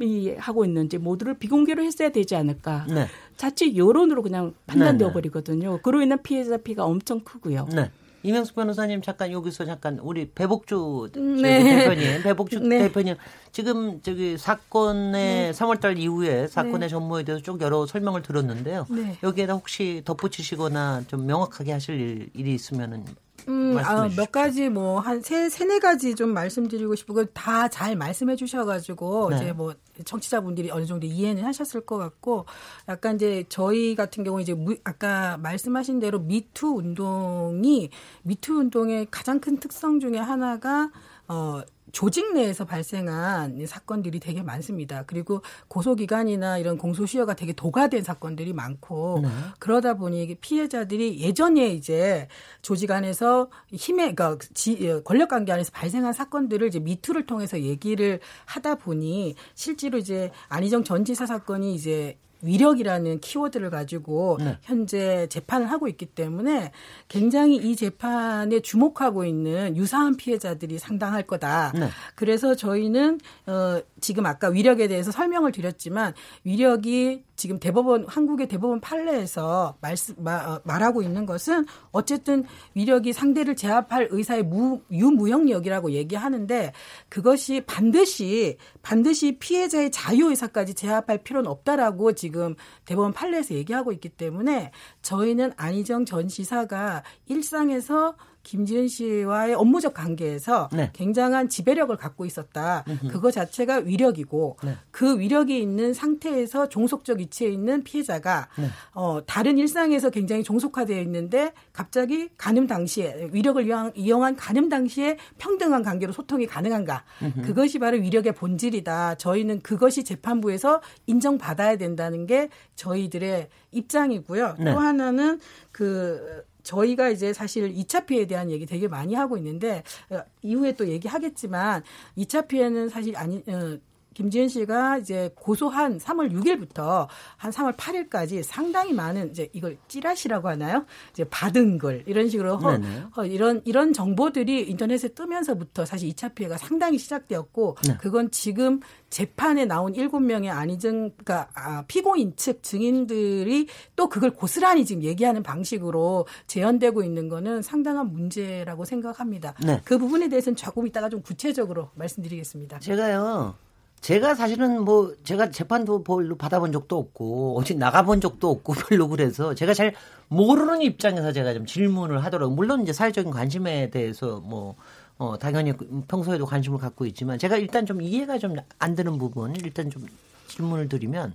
이 0.00 0.34
하고 0.38 0.64
있는지 0.64 0.98
모두를 0.98 1.38
비공개로 1.38 1.82
했어야 1.82 2.10
되지 2.10 2.36
않을까. 2.36 2.86
네. 2.88 3.06
자칫 3.36 3.74
여론으로 3.76 4.22
그냥 4.22 4.54
판단되어 4.66 5.08
네, 5.08 5.10
네. 5.10 5.12
버리거든요. 5.12 5.80
그로 5.82 6.02
인한 6.02 6.22
피해자 6.22 6.56
피가 6.58 6.84
엄청 6.84 7.20
크고요. 7.20 7.66
네. 7.74 7.90
이명수 8.22 8.54
변호사님 8.54 9.02
잠깐 9.02 9.32
여기서 9.32 9.64
잠깐 9.64 9.98
우리 10.00 10.30
배복주 10.30 11.10
네. 11.14 11.84
대표님, 11.86 12.22
배복주 12.22 12.60
네. 12.68 12.78
대표님 12.88 13.16
지금 13.50 14.00
저기 14.02 14.38
사건의 14.38 15.12
네. 15.12 15.50
3월달 15.52 15.98
이후에 15.98 16.46
사건의 16.46 16.80
네. 16.80 16.88
전모에 16.88 17.24
대해서 17.24 17.42
쭉 17.42 17.60
여러 17.60 17.86
설명을 17.86 18.22
들었는데요. 18.22 18.86
네. 18.90 19.16
여기에다 19.22 19.54
혹시 19.54 20.02
덧붙이시거나 20.04 21.04
좀 21.08 21.26
명확하게 21.26 21.72
하실 21.72 22.30
일, 22.34 22.46
이 22.46 22.54
있으면은 22.54 23.04
음, 23.48 23.72
음, 23.72 23.78
아, 23.78 24.08
몇 24.16 24.30
가지 24.32 24.68
뭐 24.68 25.00
한 25.00 25.20
세 25.22 25.48
세네 25.48 25.78
가지 25.80 26.14
좀 26.14 26.32
말씀드리고 26.34 26.94
싶고 26.94 27.24
다 27.26 27.68
잘 27.68 27.96
말씀해 27.96 28.36
주셔가지고 28.36 29.30
네. 29.30 29.36
이제 29.36 29.52
뭐 29.52 29.74
청취자분들이 30.04 30.70
어느 30.70 30.86
정도 30.86 31.06
이해는 31.06 31.44
하셨을 31.44 31.82
것 31.82 31.98
같고 31.98 32.46
약간 32.88 33.16
이제 33.16 33.44
저희 33.48 33.94
같은 33.94 34.24
경우 34.24 34.40
이제 34.40 34.54
무, 34.54 34.74
아까 34.84 35.36
말씀하신 35.38 36.00
대로 36.00 36.18
미투 36.18 36.66
운동이 36.76 37.90
미투 38.22 38.54
운동의 38.58 39.08
가장 39.10 39.40
큰 39.40 39.58
특성 39.58 40.00
중에 40.00 40.18
하나가 40.18 40.90
어 41.32 41.62
조직 41.92 42.34
내에서 42.34 42.64
발생한 42.66 43.64
사건들이 43.66 44.20
되게 44.20 44.42
많습니다. 44.42 45.04
그리고 45.06 45.42
고소기관이나 45.68 46.58
이런 46.58 46.76
공소시효가 46.76 47.34
되게 47.34 47.52
도가된 47.52 48.02
사건들이 48.02 48.52
많고 48.52 49.20
네. 49.22 49.28
그러다 49.58 49.94
보니 49.94 50.34
피해자들이 50.40 51.20
예전에 51.20 51.68
이제 51.68 52.28
조직 52.60 52.90
안에서 52.90 53.50
힘의 53.72 54.14
그러니까 54.14 54.38
지, 54.54 55.00
권력 55.04 55.28
관계 55.28 55.52
안에서 55.52 55.70
발생한 55.72 56.12
사건들을 56.12 56.68
이제 56.68 56.80
미투를 56.80 57.26
통해서 57.26 57.60
얘기를 57.60 58.20
하다 58.46 58.76
보니 58.76 59.34
실제로 59.54 59.98
이제 59.98 60.30
안희정 60.48 60.84
전 60.84 61.04
지사 61.04 61.24
사건이 61.26 61.74
이제 61.74 62.18
위력이라는 62.42 63.20
키워드를 63.20 63.70
가지고 63.70 64.36
네. 64.40 64.58
현재 64.62 65.26
재판을 65.28 65.70
하고 65.70 65.88
있기 65.88 66.06
때문에 66.06 66.72
굉장히 67.08 67.56
이 67.56 67.76
재판에 67.76 68.60
주목하고 68.60 69.24
있는 69.24 69.76
유사한 69.76 70.16
피해자들이 70.16 70.78
상당할 70.78 71.22
거다. 71.22 71.72
네. 71.74 71.88
그래서 72.14 72.54
저희는 72.54 73.20
어 73.46 73.80
지금 74.00 74.26
아까 74.26 74.48
위력에 74.48 74.88
대해서 74.88 75.10
설명을 75.10 75.52
드렸지만 75.52 76.14
위력이 76.44 77.22
지금 77.42 77.58
대법원 77.58 78.06
한국의 78.06 78.46
대법원 78.46 78.80
판례에서 78.80 79.76
말씀 79.80 80.14
마, 80.18 80.36
어, 80.36 80.60
말하고 80.62 81.02
있는 81.02 81.26
것은 81.26 81.66
어쨌든 81.90 82.44
위력이 82.76 83.12
상대를 83.12 83.56
제압할 83.56 84.06
의사의 84.12 84.44
무, 84.44 84.80
유무형력이라고 84.92 85.90
얘기하는데 85.90 86.72
그것이 87.08 87.62
반드시 87.66 88.58
반드시 88.82 89.38
피해자의 89.40 89.90
자유 89.90 90.30
의사까지 90.30 90.74
제압할 90.74 91.24
필요는 91.24 91.50
없다라고 91.50 92.12
지금 92.12 92.54
대법원 92.84 93.12
판례에서 93.12 93.54
얘기하고 93.54 93.90
있기 93.90 94.10
때문에 94.10 94.70
저희는 95.02 95.52
안희정 95.56 96.04
전 96.04 96.28
지사가 96.28 97.02
일상에서 97.26 98.14
김지은 98.42 98.88
씨와의 98.88 99.54
업무적 99.54 99.94
관계에서 99.94 100.68
네. 100.72 100.90
굉장한 100.92 101.48
지배력을 101.48 101.94
갖고 101.96 102.24
있었다. 102.24 102.84
음흠. 102.88 103.08
그거 103.08 103.30
자체가 103.30 103.78
위력이고 103.78 104.56
네. 104.64 104.76
그 104.90 105.18
위력이 105.18 105.60
있는 105.60 105.94
상태에서 105.94 106.68
종속적 106.68 107.18
위치에 107.18 107.48
있는 107.48 107.82
피해자가 107.82 108.48
네. 108.58 108.66
어, 108.94 109.20
다른 109.26 109.58
일상에서 109.58 110.10
굉장히 110.10 110.42
종속화되어 110.42 111.00
있는데 111.02 111.52
갑자기 111.72 112.28
가늠 112.36 112.66
당시에 112.66 113.28
위력을 113.32 113.64
이용, 113.64 113.92
이용한 113.94 114.36
가늠 114.36 114.68
당시에 114.68 115.16
평등한 115.38 115.82
관계로 115.82 116.12
소통이 116.12 116.46
가능한가? 116.46 117.04
음흠. 117.22 117.42
그것이 117.42 117.78
바로 117.78 117.98
위력의 117.98 118.32
본질이다. 118.34 119.16
저희는 119.16 119.60
그것이 119.60 120.04
재판부에서 120.04 120.80
인정받아야 121.06 121.76
된다는 121.76 122.26
게 122.26 122.48
저희들의 122.76 123.48
입장이고요. 123.70 124.54
또 124.58 124.64
네. 124.64 124.70
하나는 124.70 125.40
그 125.70 126.44
저희가 126.62 127.10
이제 127.10 127.32
사실 127.32 127.72
2차 127.74 128.06
피해에 128.06 128.26
대한 128.26 128.50
얘기 128.50 128.66
되게 128.66 128.88
많이 128.88 129.14
하고 129.14 129.36
있는데 129.36 129.82
어, 130.10 130.22
이후에 130.42 130.72
또 130.72 130.88
얘기하겠지만 130.88 131.82
2차 132.16 132.48
피해는 132.48 132.88
사실 132.88 133.16
아니 133.16 133.42
어, 133.46 133.78
김지은 134.14 134.48
씨가 134.48 134.98
이제 134.98 135.30
고소한 135.34 135.98
3월 135.98 136.32
6일부터 136.32 137.06
한 137.36 137.50
3월 137.50 137.76
8일까지 137.76 138.42
상당히 138.42 138.92
많은 138.92 139.30
이제 139.30 139.48
이걸 139.52 139.76
찌라시라고 139.88 140.48
하나요? 140.48 140.84
이제 141.12 141.24
받은 141.24 141.78
걸 141.78 142.02
이런 142.06 142.28
식으로 142.28 142.56
허, 142.56 142.78
허, 143.16 143.26
이런 143.26 143.62
이런 143.64 143.92
정보들이 143.92 144.68
인터넷에 144.68 145.08
뜨면서부터 145.08 145.84
사실 145.84 146.08
2차 146.10 146.34
피해가 146.34 146.56
상당히 146.58 146.98
시작되었고 146.98 147.76
네. 147.86 147.96
그건 148.00 148.30
지금 148.30 148.80
재판에 149.10 149.66
나온 149.66 149.92
7명의 149.92 150.48
안희정 150.48 151.10
그러니까 151.10 151.48
아, 151.54 151.84
피고인 151.86 152.34
측 152.36 152.62
증인들이 152.62 153.66
또 153.94 154.08
그걸 154.08 154.30
고스란히 154.30 154.84
지금 154.84 155.02
얘기하는 155.02 155.42
방식으로 155.42 156.26
재현되고 156.46 157.02
있는 157.02 157.28
거는 157.28 157.62
상당한 157.62 158.12
문제라고 158.12 158.84
생각합니다. 158.84 159.54
네. 159.64 159.80
그 159.84 159.98
부분에 159.98 160.28
대해서는 160.28 160.56
조금 160.56 160.86
이따가 160.86 161.08
좀 161.08 161.22
구체적으로 161.22 161.90
말씀드리겠습니다. 161.94 162.78
제가요. 162.80 163.54
제가 164.02 164.34
사실은 164.34 164.82
뭐 164.84 165.14
제가 165.22 165.50
재판도 165.50 166.02
별로 166.02 166.36
받아본 166.36 166.72
적도 166.72 166.98
없고 166.98 167.56
어디 167.58 167.76
나가본 167.76 168.20
적도 168.20 168.50
없고 168.50 168.74
별로 168.90 169.08
그래서 169.08 169.54
제가 169.54 169.74
잘 169.74 169.94
모르는 170.28 170.82
입장에서 170.82 171.32
제가 171.32 171.54
좀 171.54 171.66
질문을 171.66 172.24
하더라고요. 172.24 172.54
물론 172.54 172.82
이제 172.82 172.92
사회적인 172.92 173.30
관심에 173.30 173.90
대해서 173.90 174.40
뭐 174.40 174.74
어, 175.18 175.38
당연히 175.38 175.72
평소에도 176.08 176.46
관심을 176.46 176.78
갖고 176.78 177.06
있지만 177.06 177.38
제가 177.38 177.56
일단 177.56 177.86
좀 177.86 178.02
이해가 178.02 178.38
좀 178.38 178.56
안 178.80 178.96
되는 178.96 179.18
부분 179.18 179.54
일단 179.56 179.88
좀 179.88 180.04
질문을 180.48 180.88
드리면 180.88 181.34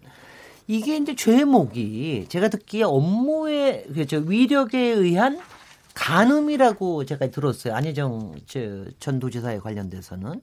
이게 0.68 0.98
이제 0.98 1.16
죄목이 1.16 2.26
제가 2.28 2.50
듣기에 2.50 2.84
업무의 2.84 3.86
그저 3.94 4.18
위력에 4.18 4.78
의한 4.78 5.40
간음이라고 5.94 7.06
제가 7.06 7.32
들었어요. 7.32 7.74
안희정 7.74 8.36
전도지사에 9.00 9.60
관련돼서는 9.60 10.42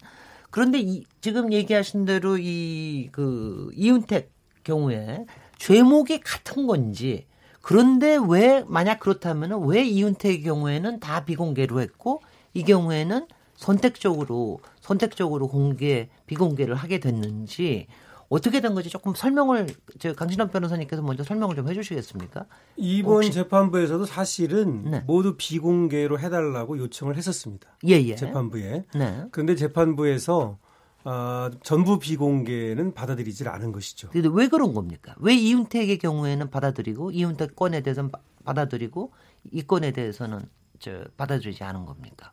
그런데 0.54 0.78
이, 0.78 1.02
지금 1.20 1.52
얘기하신 1.52 2.04
대로 2.04 2.38
이, 2.38 3.08
그, 3.10 3.72
이윤택 3.74 4.30
경우에 4.62 5.26
죄목이 5.58 6.20
같은 6.20 6.68
건지 6.68 7.26
그런데 7.60 8.16
왜, 8.28 8.62
만약 8.68 9.00
그렇다면 9.00 9.66
왜 9.66 9.82
이윤택의 9.82 10.44
경우에는 10.44 11.00
다 11.00 11.24
비공개로 11.24 11.80
했고 11.80 12.22
이 12.52 12.62
경우에는 12.62 13.26
선택적으로, 13.56 14.60
선택적으로 14.80 15.48
공개, 15.48 16.08
비공개를 16.26 16.76
하게 16.76 17.00
됐는지 17.00 17.88
어떻게 18.34 18.60
된 18.60 18.74
건지 18.74 18.90
조금 18.90 19.14
설명을 19.14 19.68
저 20.00 20.12
강신환 20.12 20.50
변호사님께서 20.50 21.02
먼저 21.02 21.22
설명을 21.22 21.54
좀 21.54 21.68
해주시겠습니까? 21.68 22.46
이번 22.76 23.16
혹시... 23.16 23.30
재판부에서도 23.30 24.04
사실은 24.06 24.90
네. 24.90 25.04
모두 25.06 25.36
비공개로 25.38 26.18
해달라고 26.18 26.78
요청을 26.78 27.16
했었습니다. 27.16 27.68
예, 27.86 27.92
예. 28.02 28.16
재판부에. 28.16 28.86
네. 28.92 29.24
그런데 29.30 29.54
재판부에서 29.54 30.58
아, 31.04 31.50
전부 31.62 32.00
비공개는 32.00 32.94
받아들이질 32.94 33.48
않은 33.48 33.70
것이죠. 33.70 34.08
근데 34.08 34.28
왜 34.32 34.48
그런 34.48 34.74
겁니까? 34.74 35.14
왜 35.18 35.34
이윤택의 35.34 35.98
경우에는 35.98 36.50
받아들이고 36.50 37.12
이윤택 37.12 37.54
건에 37.54 37.82
대해서는 37.82 38.10
받아들이고 38.44 39.12
이 39.52 39.62
건에 39.62 39.92
대해서는 39.92 40.40
저 40.80 41.04
받아들이지 41.16 41.62
않은 41.62 41.84
겁니까? 41.84 42.32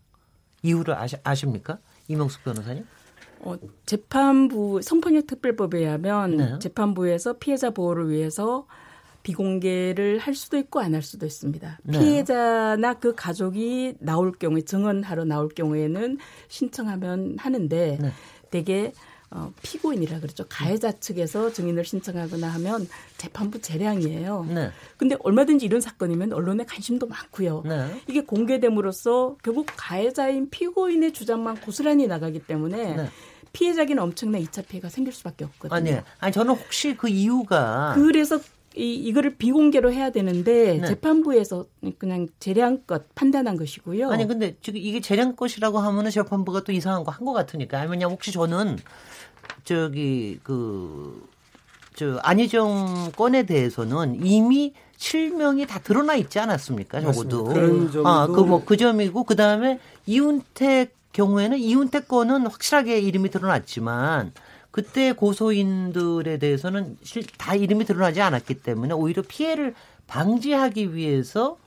이유를 0.63 0.95
아시, 0.95 1.17
아십니까? 1.23 1.77
이명숙 2.07 2.43
변호사님? 2.43 2.85
어, 3.43 3.55
재판부 3.85 4.81
성폭력 4.81 5.27
특별법에 5.27 5.79
의하면 5.79 6.37
네. 6.37 6.59
재판부에서 6.59 7.33
피해자 7.33 7.69
보호를 7.71 8.09
위해서 8.09 8.65
비공개를 9.23 10.17
할 10.19 10.33
수도 10.33 10.57
있고 10.57 10.79
안 10.79 10.93
할 10.95 11.01
수도 11.03 11.25
있습니다. 11.25 11.79
네. 11.83 11.99
피해자나 11.99 12.95
그 12.95 13.13
가족이 13.15 13.95
나올 13.99 14.31
경우에 14.31 14.61
증언하러 14.61 15.25
나올 15.25 15.49
경우에는 15.49 16.17
신청하면 16.47 17.35
하는데 17.39 17.97
네. 18.01 18.11
대개 18.49 18.91
어, 19.33 19.53
피고인이라 19.61 20.19
그러죠. 20.19 20.43
가해자 20.49 20.91
측에서 20.91 21.53
증인을 21.53 21.85
신청하거나 21.85 22.47
하면 22.49 22.85
재판부 23.15 23.61
재량이에요. 23.61 24.45
네. 24.49 24.71
근데 24.97 25.15
얼마든지 25.19 25.65
이런 25.65 25.79
사건이면 25.79 26.33
언론에 26.33 26.65
관심도 26.65 27.07
많고요. 27.07 27.63
네. 27.65 28.01
이게 28.09 28.21
공개됨으로써 28.21 29.37
결국 29.41 29.67
가해자인 29.77 30.49
피고인의 30.49 31.13
주장만 31.13 31.61
고스란히 31.61 32.07
나가기 32.07 32.39
때문에 32.39 32.95
네. 32.95 33.09
피해자에게는 33.53 34.01
엄청난 34.03 34.41
2차 34.43 34.67
피해가 34.67 34.89
생길 34.89 35.13
수밖에 35.13 35.45
없거든요. 35.45 35.75
아니, 35.75 35.95
아니 36.19 36.31
저는 36.33 36.55
혹시 36.55 36.95
그 36.95 37.09
이유가 37.09 37.93
그래서 37.95 38.39
이, 38.75 38.93
이거를 38.95 39.35
비공개로 39.35 39.91
해야 39.91 40.11
되는데 40.11 40.77
네. 40.79 40.87
재판부에서 40.87 41.65
그냥 41.97 42.27
재량껏 42.39 43.13
판단한 43.15 43.57
것이고요. 43.57 44.09
아니 44.11 44.25
근데 44.27 44.55
지금 44.61 44.79
이게 44.79 45.01
재량껏이라고 45.01 45.79
하면은 45.79 46.09
재판부가 46.11 46.63
또 46.63 46.71
이상한 46.71 47.03
거 47.03 47.11
한 47.11 47.25
것 47.25 47.33
같으니까 47.33 47.79
아니면 47.81 48.11
혹시 48.11 48.31
저는 48.31 48.77
저기 49.63 50.39
그 50.43 51.27
저 51.93 52.17
안희정 52.23 53.11
건에 53.17 53.43
대해서는 53.43 54.25
이미 54.25 54.73
실명이 54.95 55.65
다 55.67 55.77
드러나 55.79 56.15
있지 56.15 56.39
않았습니까? 56.39 57.01
적어도. 57.01 57.43
그런 57.43 57.91
점도. 57.91 58.07
아, 58.07 58.27
그뭐 58.27 58.63
그 58.63 58.77
점이고 58.77 59.25
그 59.25 59.35
다음에 59.35 59.77
이훈택 60.05 60.95
경우에는 61.13 61.57
이훈택 61.57 62.07
건은 62.07 62.47
확실하게 62.47 62.99
이름이 62.99 63.29
드러났지만 63.29 64.31
그때 64.71 65.11
고소인들에 65.11 66.37
대해서는 66.37 66.97
다 67.37 67.55
이름이 67.55 67.85
드러나지 67.85 68.21
않았기 68.21 68.55
때문에 68.61 68.93
오히려 68.93 69.21
피해를 69.27 69.73
방지하기 70.07 70.95
위해서 70.95 71.57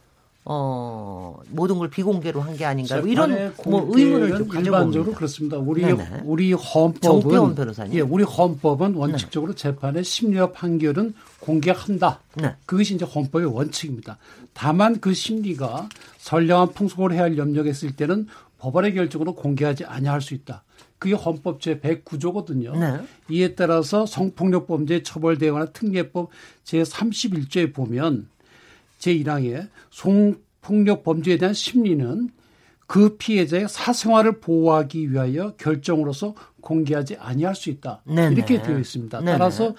어, 0.46 1.38
모든 1.48 1.78
걸 1.78 1.88
비공개로 1.88 2.42
한 2.42 2.54
게 2.54 2.66
아닌가 2.66 2.98
뭐 3.00 3.08
이런 3.08 3.52
뭐 3.64 3.88
의문을 3.90 4.36
좀 4.36 4.48
일반적으로 4.58 5.12
그렇습니다. 5.12 5.56
우리 5.56 5.80
네네. 5.82 6.20
우리 6.24 6.52
헌법은 6.52 7.30
예, 7.96 8.00
우리 8.02 8.24
헌법은 8.24 8.94
원칙적으로 8.94 9.52
네. 9.54 9.56
재판의 9.62 10.04
심리와 10.04 10.52
판결은 10.52 11.14
공개한다. 11.40 12.20
네. 12.34 12.54
그것이 12.66 12.94
이제 12.94 13.06
헌법의 13.06 13.46
원칙입니다. 13.54 14.18
다만 14.52 15.00
그 15.00 15.14
심리가 15.14 15.88
선량한 16.18 16.74
풍속을 16.74 17.12
해야 17.12 17.22
할 17.22 17.38
염려가 17.38 17.70
있을 17.70 17.96
때는 17.96 18.28
법원의 18.64 18.94
결정으로 18.94 19.34
공개하지 19.34 19.84
아니할 19.84 20.22
수 20.22 20.32
있다. 20.32 20.64
그게 20.98 21.14
헌법 21.14 21.60
제 21.60 21.80
109조거든요. 21.80 22.78
네. 22.78 22.98
이에 23.28 23.54
따라서 23.54 24.06
성폭력 24.06 24.66
범죄 24.66 25.02
처벌 25.02 25.36
대응하는 25.36 25.68
특례법 25.74 26.30
제 26.62 26.82
31조에 26.82 27.74
보면 27.74 28.26
제1항에 29.00 29.68
성폭력 29.90 31.04
범죄에 31.04 31.36
대한 31.36 31.52
심리는 31.52 32.30
그 32.86 33.16
피해자의 33.18 33.68
사생활을 33.68 34.40
보호하기 34.40 35.12
위하여 35.12 35.54
결정으로서 35.56 36.34
공개하지 36.62 37.16
아니할 37.16 37.54
수 37.54 37.68
있다. 37.68 38.00
네네. 38.04 38.34
이렇게 38.34 38.62
되어 38.62 38.78
있습니다. 38.78 39.18
네네. 39.18 39.32
따라서 39.32 39.74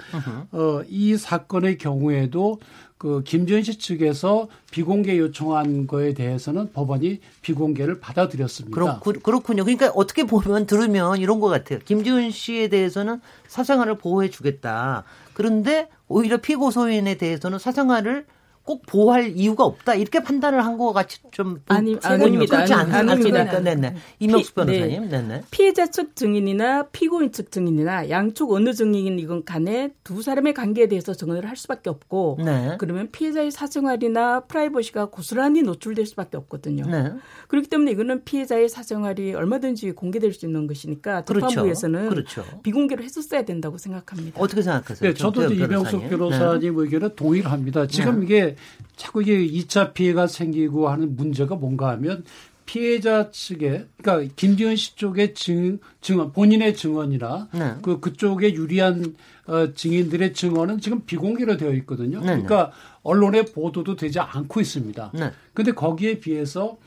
어, 0.51 0.81
이 0.87 1.17
사건의 1.17 1.79
경우에도 1.79 2.59
그 3.05 3.21
김지현 3.23 3.61
씨 3.61 3.77
측에서 3.77 4.47
비공개 4.71 5.19
요청한 5.19 5.85
거에 5.85 6.15
대해서는 6.15 6.71
법원이 6.73 7.19
비공개를 7.43 7.99
받아들였습니다. 7.99 8.73
그렇, 8.73 8.99
그렇군요. 9.21 9.63
그러니까 9.63 9.91
어떻게 9.93 10.23
보면 10.23 10.65
들으면 10.65 11.19
이런 11.19 11.39
것 11.39 11.47
같아요. 11.49 11.77
김지훈 11.85 12.31
씨에 12.31 12.67
대해서는 12.67 13.21
사생활을 13.47 13.99
보호해 13.99 14.31
주겠다. 14.31 15.03
그런데 15.35 15.87
오히려 16.07 16.37
피고 16.37 16.71
소인에 16.71 17.13
대해서는 17.13 17.59
사생활을 17.59 18.25
꼭 18.65 18.83
보호할 18.87 19.31
이유가 19.37 19.63
없다 19.63 19.93
이렇게 19.95 20.21
판단을 20.21 20.63
한 20.65 20.75
것 20.75 20.91
같이 20.91 21.19
좀 21.31 21.61
아니 21.67 21.95
아닙니다. 22.03 22.57
그렇지 22.57 22.73
않, 22.73 22.91
않습니까? 23.09 23.59
네네. 23.61 23.95
이명숙 24.19 24.55
변호사님. 24.55 25.03
네. 25.03 25.07
네네. 25.07 25.43
피해자 25.51 25.85
측 25.85 26.15
증인이나 26.17 26.87
피고인 26.91 27.31
측 27.31 27.49
증인이나 27.51 28.09
양쪽 28.09 28.51
어느 28.51 28.73
증인 28.73 29.17
이건 29.19 29.45
간에 29.45 29.91
두 30.03 30.21
사람의 30.21 30.53
관계에 30.53 30.87
대해서 30.87 31.13
증언을 31.13 31.47
할 31.47 31.55
수밖에 31.55 31.89
없고 31.89 32.39
네. 32.43 32.75
그러면 32.79 33.09
피해자의 33.11 33.51
사생활이나 33.51 34.41
프라이버시가 34.41 35.05
고스란히 35.05 35.61
노출될 35.61 36.05
수밖에 36.07 36.35
없거든요. 36.37 36.83
네. 36.89 37.11
그렇기 37.47 37.69
때문에 37.69 37.91
이거는 37.91 38.25
피해자의 38.25 38.67
사생활이 38.67 39.33
얼마든지 39.33 39.91
공개될 39.91 40.33
수 40.33 40.45
있는 40.45 40.67
것이니까 40.67 41.23
재판부에서는 41.23 42.09
그렇죠. 42.09 42.41
그렇죠. 42.43 42.61
비공개로 42.63 43.03
했었어야 43.03 43.43
된다고 43.43 43.77
생각합니다. 43.77 44.41
어떻게 44.41 44.61
생각하세요? 44.61 45.11
네, 45.11 45.13
저도 45.17 45.53
이명숙 45.53 46.09
변호사님 46.09 46.75
네. 46.75 46.81
의견에 46.81 47.15
동의를 47.15 47.51
합니다. 47.51 47.87
지금 47.87 48.19
네. 48.19 48.25
이게 48.25 48.54
자꾸 48.95 49.21
이게 49.21 49.45
2차 49.47 49.93
피해가 49.93 50.27
생기고 50.27 50.89
하는 50.89 51.15
문제가 51.15 51.55
뭔가 51.55 51.89
하면 51.89 52.23
피해자 52.65 53.29
측에 53.29 53.85
그러니까 54.01 54.33
김지현 54.35 54.75
씨 54.75 54.95
쪽의 54.95 55.33
증, 55.35 55.79
증언 56.01 56.31
본인의 56.31 56.75
증언이나 56.75 57.47
네. 57.53 57.75
그 57.81 57.99
그쪽에 57.99 58.53
유리한 58.53 59.15
어, 59.45 59.71
증인들의 59.73 60.33
증언은 60.33 60.79
지금 60.79 61.05
비공개로 61.05 61.57
되어 61.57 61.71
있거든요. 61.73 62.19
네, 62.19 62.35
네. 62.35 62.43
그러니까 62.43 62.71
언론에 63.03 63.45
보도도 63.45 63.95
되지 63.95 64.19
않고 64.19 64.59
있습니다. 64.61 65.11
네. 65.13 65.31
근데 65.53 65.71
거기에 65.71 66.19
비해서 66.19 66.77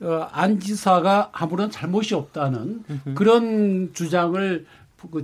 어, 0.00 0.28
안 0.30 0.60
지사가 0.60 1.30
아무런 1.32 1.70
잘못이 1.70 2.14
없다는 2.14 2.84
그런 3.14 3.92
주장을 3.92 4.64
그 4.64 4.66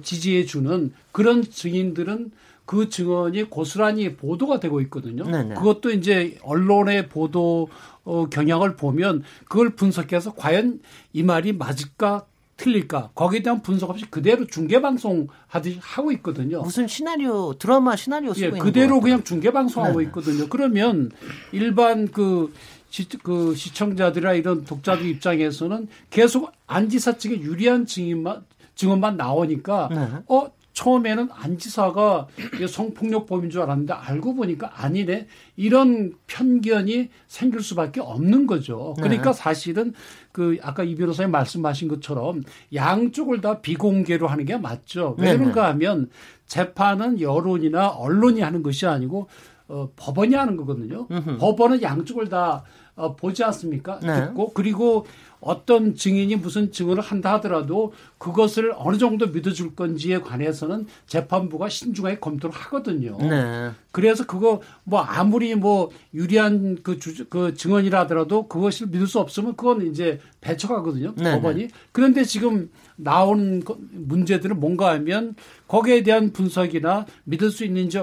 지지해 0.02 0.44
주는 0.44 0.92
그런 1.12 1.42
증인들은 1.42 2.30
그 2.66 2.88
증언이 2.88 3.44
고스란히 3.44 4.16
보도가 4.16 4.60
되고 4.60 4.80
있거든요. 4.82 5.24
네네. 5.24 5.54
그것도 5.54 5.90
이제 5.90 6.38
언론의 6.42 7.08
보도 7.08 7.68
어, 8.04 8.26
경향을 8.28 8.76
보면 8.76 9.22
그걸 9.48 9.70
분석해서 9.70 10.34
과연 10.34 10.80
이 11.12 11.22
말이 11.22 11.52
맞을까 11.52 12.26
틀릴까 12.56 13.10
거기에 13.14 13.42
대한 13.42 13.62
분석 13.62 13.90
없이 13.90 14.04
그대로 14.08 14.46
중계 14.46 14.80
방송 14.80 15.26
하듯이 15.48 15.78
하고 15.80 16.12
있거든요. 16.12 16.62
무슨 16.62 16.86
시나리오 16.86 17.54
드라마 17.58 17.96
시나리오 17.96 18.32
쓰고 18.32 18.44
예, 18.44 18.48
있는 18.48 18.60
그대로 18.60 19.00
그냥 19.00 19.24
중계 19.24 19.50
방송하고 19.50 19.98
네. 19.98 20.06
있거든요. 20.06 20.48
그러면 20.48 21.10
일반 21.52 22.08
그, 22.08 22.52
시, 22.90 23.08
그 23.08 23.54
시청자들이나 23.56 24.34
이런 24.34 24.64
독자들 24.64 25.04
입장에서는 25.04 25.88
계속 26.10 26.52
안지사 26.66 27.18
측에 27.18 27.40
유리한 27.40 27.86
증인만 27.86 28.44
증언만 28.74 29.16
나오니까 29.16 29.88
네. 29.90 30.08
어 30.28 30.50
처음에는 30.74 31.28
안 31.32 31.56
지사가 31.56 32.26
성폭력범인 32.68 33.48
줄 33.48 33.62
알았는데 33.62 33.92
알고 33.92 34.34
보니까 34.34 34.72
아니네 34.74 35.28
이런 35.56 36.14
편견이 36.26 37.10
생길 37.28 37.60
수밖에 37.60 38.00
없는 38.00 38.46
거죠. 38.46 38.94
그러니까 38.98 39.32
네. 39.32 39.38
사실은 39.38 39.94
그 40.32 40.58
아까 40.62 40.82
이 40.82 40.96
변호사님 40.96 41.30
말씀하신 41.30 41.88
것처럼 41.88 42.42
양쪽을 42.74 43.40
다 43.40 43.60
비공개로 43.60 44.26
하는 44.26 44.44
게 44.44 44.56
맞죠. 44.56 45.14
왜. 45.18 45.36
그런가 45.36 45.68
하면 45.68 46.10
재판은 46.46 47.20
여론이나 47.20 47.90
언론이 47.90 48.40
하는 48.40 48.62
것이 48.64 48.86
아니고 48.86 49.28
어, 49.68 49.88
법원이 49.96 50.34
하는 50.34 50.56
거거든요. 50.56 51.06
으흠. 51.10 51.38
법원은 51.38 51.82
양쪽을 51.82 52.28
다 52.28 52.64
어, 52.96 53.16
보지 53.16 53.42
않습니까? 53.44 53.98
네. 54.00 54.26
듣고 54.26 54.52
그리고 54.52 55.06
어떤 55.40 55.94
증인이 55.94 56.36
무슨 56.36 56.72
증언을 56.72 57.02
한다 57.02 57.34
하더라도 57.34 57.92
그것을 58.16 58.72
어느 58.76 58.96
정도 58.96 59.26
믿어줄 59.26 59.74
건지에 59.74 60.20
관해서는 60.20 60.86
재판부가 61.06 61.68
신중하게 61.68 62.18
검토를 62.18 62.54
하거든요. 62.56 63.18
네. 63.18 63.70
그래서 63.92 64.24
그거 64.24 64.62
뭐 64.84 65.00
아무리 65.00 65.54
뭐 65.54 65.90
유리한 66.14 66.78
그, 66.82 66.98
주, 66.98 67.26
그 67.26 67.54
증언이라 67.54 68.00
하더라도 68.00 68.48
그것을 68.48 68.86
믿을 68.86 69.06
수 69.06 69.18
없으면 69.20 69.56
그건 69.56 69.86
이제 69.86 70.18
배척하거든요. 70.40 71.14
네. 71.16 71.32
법원이. 71.32 71.62
네. 71.64 71.68
그런데 71.92 72.24
지금 72.24 72.70
나온 72.96 73.62
문제들은 73.92 74.58
뭔가 74.58 74.92
하면 74.92 75.34
거기에 75.68 76.02
대한 76.02 76.32
분석이나 76.32 77.04
믿을 77.24 77.50
수 77.50 77.64
있는지 77.64 77.98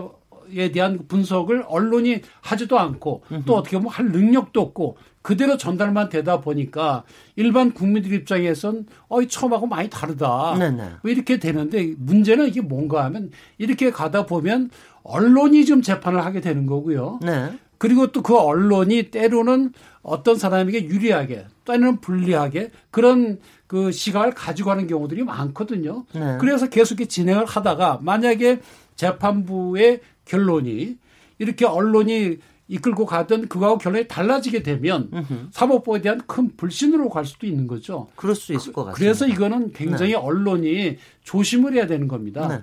에 0.55 0.71
대한 0.71 0.99
분석을 1.07 1.65
언론이 1.67 2.21
하지도 2.41 2.79
않고 2.79 3.23
또 3.45 3.55
어떻게 3.55 3.77
보면 3.77 3.91
할 3.91 4.07
능력도 4.11 4.61
없고 4.61 4.97
그대로 5.21 5.57
전달만 5.57 6.09
되다 6.09 6.41
보니까 6.41 7.03
일반 7.35 7.73
국민들 7.73 8.11
입장에선 8.13 8.85
어이 9.07 9.27
처음하고 9.27 9.67
많이 9.67 9.89
다르다. 9.89 10.55
네네. 10.57 10.89
왜 11.03 11.11
이렇게 11.11 11.37
되는데 11.37 11.93
문제는 11.97 12.47
이게 12.47 12.61
뭔가 12.61 13.05
하면 13.05 13.31
이렇게 13.57 13.91
가다 13.91 14.25
보면 14.25 14.71
언론이 15.03 15.65
좀 15.65 15.81
재판을 15.81 16.23
하게 16.25 16.41
되는 16.41 16.65
거고요. 16.65 17.19
네. 17.21 17.51
그리고 17.77 18.11
또 18.11 18.21
그 18.21 18.37
언론이 18.37 19.09
때로는 19.09 19.73
어떤 20.03 20.35
사람에게 20.35 20.85
유리하게 20.85 21.45
때로는 21.65 21.99
불리하게 22.01 22.71
그런 22.91 23.39
그 23.67 23.91
시각을 23.91 24.33
가지고 24.33 24.69
가는 24.69 24.85
경우들이 24.85 25.23
많거든요. 25.23 26.05
네. 26.13 26.37
그래서 26.39 26.69
계속 26.69 26.97
진행을 26.97 27.45
하다가 27.45 27.99
만약에 28.01 28.59
재판부의 28.95 30.01
결론이 30.25 30.97
이렇게 31.39 31.65
언론이 31.65 32.37
이끌고 32.71 33.05
가던 33.05 33.49
그거하고 33.49 33.77
결론이 33.79 34.07
달라지게 34.07 34.63
되면 34.63 35.09
으흠. 35.13 35.49
사법부에 35.51 36.01
대한 36.01 36.21
큰 36.25 36.55
불신으로 36.55 37.09
갈 37.09 37.25
수도 37.25 37.45
있는 37.45 37.67
거죠. 37.67 38.07
그럴 38.15 38.33
수 38.33 38.53
있을 38.53 38.71
것 38.71 38.85
같습니다. 38.85 38.97
그래서 38.97 39.27
이거는 39.27 39.73
굉장히 39.73 40.11
네. 40.11 40.17
언론이 40.17 40.97
조심을 41.25 41.73
해야 41.73 41.85
되는 41.85 42.07
겁니다. 42.07 42.47
네. 42.47 42.61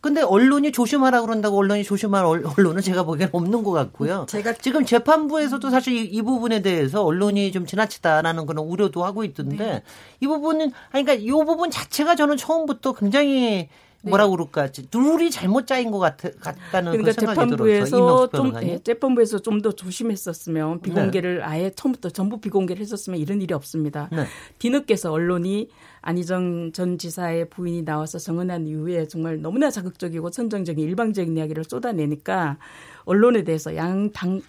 근데 0.00 0.22
언론이 0.22 0.70
조심하라 0.70 1.22
그런다고 1.22 1.58
언론이 1.58 1.82
조심할 1.82 2.24
언론은 2.24 2.82
제가 2.82 3.02
보기엔 3.02 3.30
없는 3.32 3.64
것 3.64 3.72
같고요. 3.72 4.26
제가 4.28 4.52
지금 4.52 4.84
재판부에서도 4.84 5.70
사실 5.70 5.92
이, 5.92 6.04
이 6.04 6.22
부분에 6.22 6.62
대해서 6.62 7.04
언론이 7.04 7.50
좀 7.50 7.66
지나치다라는 7.66 8.46
그런 8.46 8.64
우려도 8.64 9.04
하고 9.04 9.24
있던데 9.24 9.56
네. 9.56 9.82
이 10.20 10.28
부분은 10.28 10.70
아니 10.92 11.04
그러니까 11.04 11.14
이 11.14 11.30
부분 11.32 11.72
자체가 11.72 12.14
저는 12.14 12.36
처음부터 12.36 12.92
굉장히 12.92 13.40
네. 13.40 13.68
뭐라 14.02 14.28
그럴까 14.28 14.68
룰이 14.94 15.30
잘못 15.30 15.66
짜인 15.66 15.90
것 15.90 15.98
같, 15.98 16.16
같다는 16.16 16.92
그러니까 16.92 17.12
재판부에서 17.12 18.28
좀 18.28 18.54
예, 18.62 18.78
재판부에서 18.78 19.40
좀 19.40 19.58
더 19.58 19.72
조심했었으면 19.72 20.80
비공개를 20.82 21.38
네. 21.38 21.42
아예 21.42 21.70
처음부터 21.74 22.10
전부 22.10 22.40
비공개를 22.40 22.80
했었으면 22.80 23.18
이런 23.18 23.42
일이 23.42 23.52
없습니다. 23.54 24.08
네. 24.12 24.24
뒤늦게서 24.60 25.10
언론이 25.10 25.68
안희정 26.00 26.70
전 26.72 26.96
지사의 26.96 27.50
부인이 27.50 27.84
나와서 27.84 28.20
정언한 28.20 28.68
이후에 28.68 29.08
정말 29.08 29.42
너무나 29.42 29.68
자극적이고 29.70 30.30
선정적인 30.30 30.86
일방적인 30.86 31.36
이야기를 31.36 31.64
쏟아내니까 31.64 32.58
언론에 33.04 33.42
대해서 33.42 33.74
양 33.74 34.10
당 34.12 34.40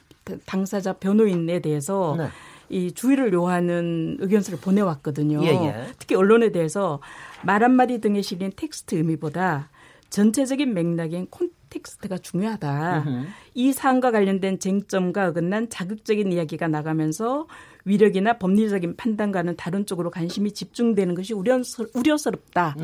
당사자 0.45 0.93
변호인에 0.93 1.59
대해서 1.59 2.13
네. 2.15 2.27
이 2.69 2.91
주의를 2.91 3.33
요하는 3.33 4.17
의견서를 4.19 4.59
보내왔거든요. 4.59 5.43
예, 5.43 5.47
예. 5.47 5.85
특히 5.97 6.15
언론에 6.15 6.51
대해서 6.51 6.99
말 7.43 7.63
한마디 7.63 7.99
등에 7.99 8.21
실린 8.21 8.51
텍스트 8.55 8.95
의미보다 8.95 9.69
전체적인 10.09 10.73
맥락인 10.73 11.27
콘텍스트가 11.29 12.17
중요하다. 12.17 12.99
으흠. 12.99 13.27
이 13.53 13.71
사안과 13.73 14.11
관련된 14.11 14.59
쟁점과 14.59 15.27
어긋난 15.27 15.69
자극적인 15.69 16.31
이야기가 16.31 16.67
나가면서 16.67 17.47
위력이나 17.85 18.37
법리적인 18.37 18.95
판단과는 18.97 19.55
다른 19.55 19.85
쪽으로 19.85 20.11
관심이 20.11 20.51
집중되는 20.51 21.15
것이 21.15 21.33
우려스럽다라고 21.33 22.83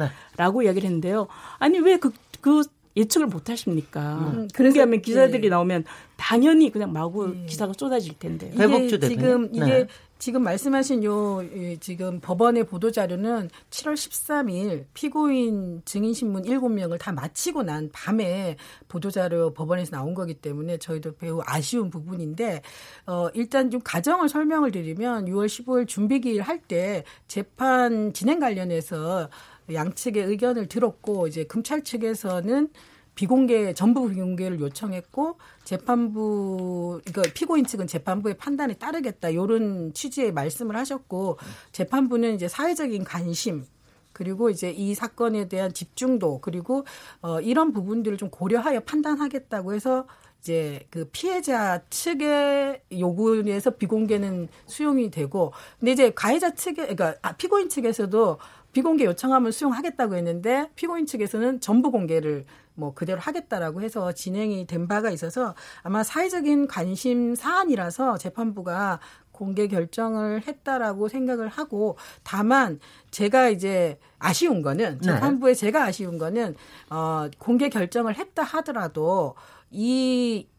네. 0.59 0.65
이야기를 0.65 0.85
했는데요. 0.85 1.27
아니 1.57 1.79
왜 1.79 1.97
그, 1.97 2.11
그 2.41 2.63
예측을 2.95 3.27
못 3.27 3.49
하십니까? 3.49 4.31
음, 4.33 4.47
그렇게 4.53 4.79
하면 4.79 5.01
기사들이 5.01 5.41
네. 5.41 5.49
나오면 5.49 5.83
당연히 6.17 6.71
그냥 6.71 6.93
마구 6.93 7.27
네. 7.33 7.45
기사가 7.45 7.73
쏟아질 7.77 8.17
텐데. 8.19 8.51
이게 8.53 9.07
지금 9.09 9.49
이게 9.53 9.65
네. 9.65 9.87
지금 10.17 10.43
말씀하신 10.43 11.03
요 11.03 11.43
지금 11.81 12.21
법원의 12.21 12.63
보도 12.67 12.89
자료는 12.89 13.49
7월 13.69 13.95
13일 13.95 14.85
피고인 14.93 15.81
증인 15.83 16.13
신문 16.13 16.43
7명을 16.43 16.97
다 16.97 17.11
마치고 17.11 17.63
난 17.63 17.89
밤에 17.91 18.55
보도 18.87 19.11
자료 19.11 19.53
법원에서 19.53 19.91
나온 19.97 20.13
거기 20.13 20.33
때문에 20.33 20.77
저희도 20.77 21.15
매우 21.19 21.41
아쉬운 21.45 21.89
부분인데 21.89 22.61
어 23.07 23.27
일단 23.33 23.69
좀 23.69 23.81
가정을 23.83 24.29
설명을 24.29 24.71
드리면 24.71 25.25
6월 25.25 25.47
15일 25.47 25.85
준비 25.87 26.21
기일 26.21 26.41
할 26.41 26.61
때 26.65 27.03
재판 27.27 28.13
진행 28.13 28.39
관련해서 28.39 29.29
양측의 29.71 30.23
의견을 30.25 30.67
들었고 30.67 31.27
이제 31.27 31.43
검찰 31.45 31.83
측에서는 31.83 32.69
비공개 33.15 33.73
전부 33.73 34.09
비공개를 34.09 34.59
요청했고 34.59 35.37
재판부 35.63 37.01
그러니까 37.05 37.33
피고인 37.33 37.65
측은 37.65 37.87
재판부의 37.87 38.37
판단에 38.37 38.73
따르겠다. 38.73 39.29
이런 39.29 39.93
취지의 39.93 40.33
말씀을 40.33 40.75
하셨고 40.75 41.37
재판부는 41.71 42.35
이제 42.35 42.47
사회적인 42.47 43.05
관심 43.05 43.65
그리고 44.11 44.49
이제 44.49 44.69
이 44.69 44.93
사건에 44.95 45.47
대한 45.47 45.73
집중도 45.73 46.39
그리고 46.39 46.85
어 47.21 47.41
이런 47.41 47.73
부분들을 47.73 48.17
좀 48.17 48.29
고려하여 48.29 48.81
판단하겠다고 48.81 49.73
해서 49.73 50.05
이제 50.39 50.85
그 50.91 51.09
피해자 51.11 51.81
측의 51.89 52.81
요구에서 52.91 53.71
비공개는 53.71 54.47
수용이 54.67 55.09
되고 55.09 55.51
근데 55.79 55.91
이제 55.91 56.11
가해자 56.11 56.53
측에 56.53 56.83
그러니까 56.83 57.15
아, 57.23 57.31
피고인 57.33 57.67
측에서도 57.67 58.37
비공개 58.75 59.05
요청하면 59.05 59.53
수용하겠다고 59.53 60.15
했는데 60.17 60.69
피고인 60.75 61.05
측에서는 61.05 61.61
전부 61.61 61.91
공개를 61.91 62.43
뭐 62.73 62.93
그대로 62.93 63.21
하겠다라고 63.21 63.81
해서 63.81 64.11
진행이 64.11 64.67
된 64.67 64.89
바가 64.89 65.11
있어서 65.11 65.55
아마 65.81 66.03
사회적인 66.03 66.67
관심 66.67 67.35
사안이라서 67.35 68.17
재판부가 68.17 68.99
공개 69.31 69.69
결정을 69.69 70.45
했다라고 70.45 71.07
생각을 71.07 71.47
하고 71.47 71.97
다만 72.23 72.81
제가 73.11 73.47
이제 73.47 73.97
아쉬운 74.19 74.61
거는 74.61 74.99
네. 74.99 75.05
재판부에 75.05 75.53
네. 75.53 75.57
제가 75.57 75.85
아쉬운 75.85 76.17
거는 76.17 76.55
어 76.89 77.29
공개 77.39 77.69
결정을 77.69 78.17
했다 78.17 78.43
하더라도 78.43 79.35
이 79.71 80.49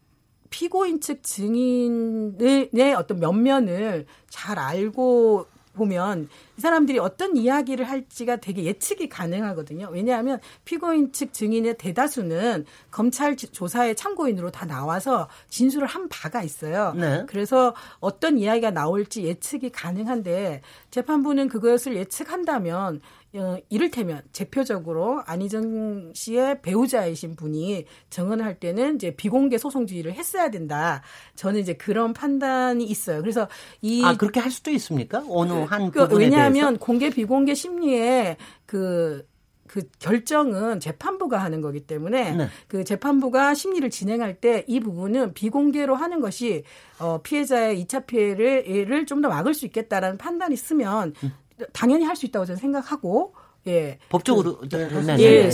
피고인 0.49 1.01
측 1.01 1.21
증인의 1.21 2.95
어떤 2.97 3.19
면면을 3.19 4.07
잘 4.27 4.57
알고 4.57 5.45
보면 5.77 6.27
이 6.57 6.61
사람들이 6.61 6.99
어떤 6.99 7.37
이야기를 7.37 7.87
할지가 7.87 8.37
되게 8.37 8.63
예측이 8.63 9.07
가능하거든요. 9.07 9.89
왜냐하면 9.91 10.39
피고인 10.65 11.13
측 11.13 11.31
증인의 11.31 11.77
대다수는 11.77 12.65
검찰 12.91 13.37
조사의 13.37 13.95
참고인으로 13.95 14.51
다 14.51 14.65
나와서 14.65 15.29
진술을 15.49 15.87
한 15.87 16.09
바가 16.09 16.43
있어요. 16.43 16.93
네. 16.95 17.23
그래서 17.27 17.75
어떤 17.99 18.37
이야기가 18.37 18.71
나올지 18.71 19.23
예측이 19.23 19.69
가능한데 19.69 20.61
재판부는 20.91 21.47
그것을 21.47 21.95
예측한다면 21.95 23.01
어, 23.37 23.57
이를테면 23.69 24.21
대표적으로 24.33 25.21
안희정 25.25 26.11
씨의 26.15 26.61
배우자이신 26.61 27.35
분이 27.35 27.85
증언할 28.09 28.59
때는 28.59 28.95
이제 28.95 29.15
비공개 29.15 29.57
소송주의를 29.57 30.13
했어야 30.13 30.49
된다. 30.49 31.01
저는 31.35 31.59
이제 31.61 31.73
그런 31.73 32.13
판단이 32.13 32.83
있어요. 32.83 33.21
그래서 33.21 33.47
이 33.81 34.03
아 34.03 34.15
그렇게 34.17 34.39
할 34.39 34.49
수도 34.51 34.71
있습니까? 34.71 35.23
어느 35.29 35.53
그, 35.53 35.59
한 35.63 35.91
그, 35.91 36.07
왜냐하면 36.15 36.53
대해서? 36.53 36.77
공개 36.79 37.09
비공개 37.09 37.53
심리에 37.53 38.37
그그 38.65 39.89
결정은 39.99 40.79
재판부가 40.79 41.37
하는 41.39 41.61
거기 41.61 41.81
때문에 41.81 42.31
네. 42.35 42.47
그 42.67 42.83
재판부가 42.83 43.53
심리를 43.53 43.89
진행할 43.89 44.35
때 44.39 44.63
이 44.67 44.79
부분은 44.79 45.33
비공개로 45.33 45.95
하는 45.95 46.21
것이 46.21 46.63
어 46.99 47.21
피해자의 47.21 47.83
2차 47.85 48.05
피해를 48.07 49.05
좀 49.05 49.21
더 49.21 49.29
막을 49.29 49.53
수 49.53 49.65
있겠다라는 49.65 50.17
판단이 50.17 50.53
있으면 50.53 51.13
음. 51.23 51.31
당연히 51.73 52.05
할 52.05 52.15
수 52.15 52.25
있다고 52.25 52.45
저는 52.45 52.57
생각하고 52.59 53.33
예. 53.67 53.99
법적으로 54.09 54.57
그, 54.59 54.69
네, 54.69 54.87
네, 54.87 55.17
예, 55.19 55.49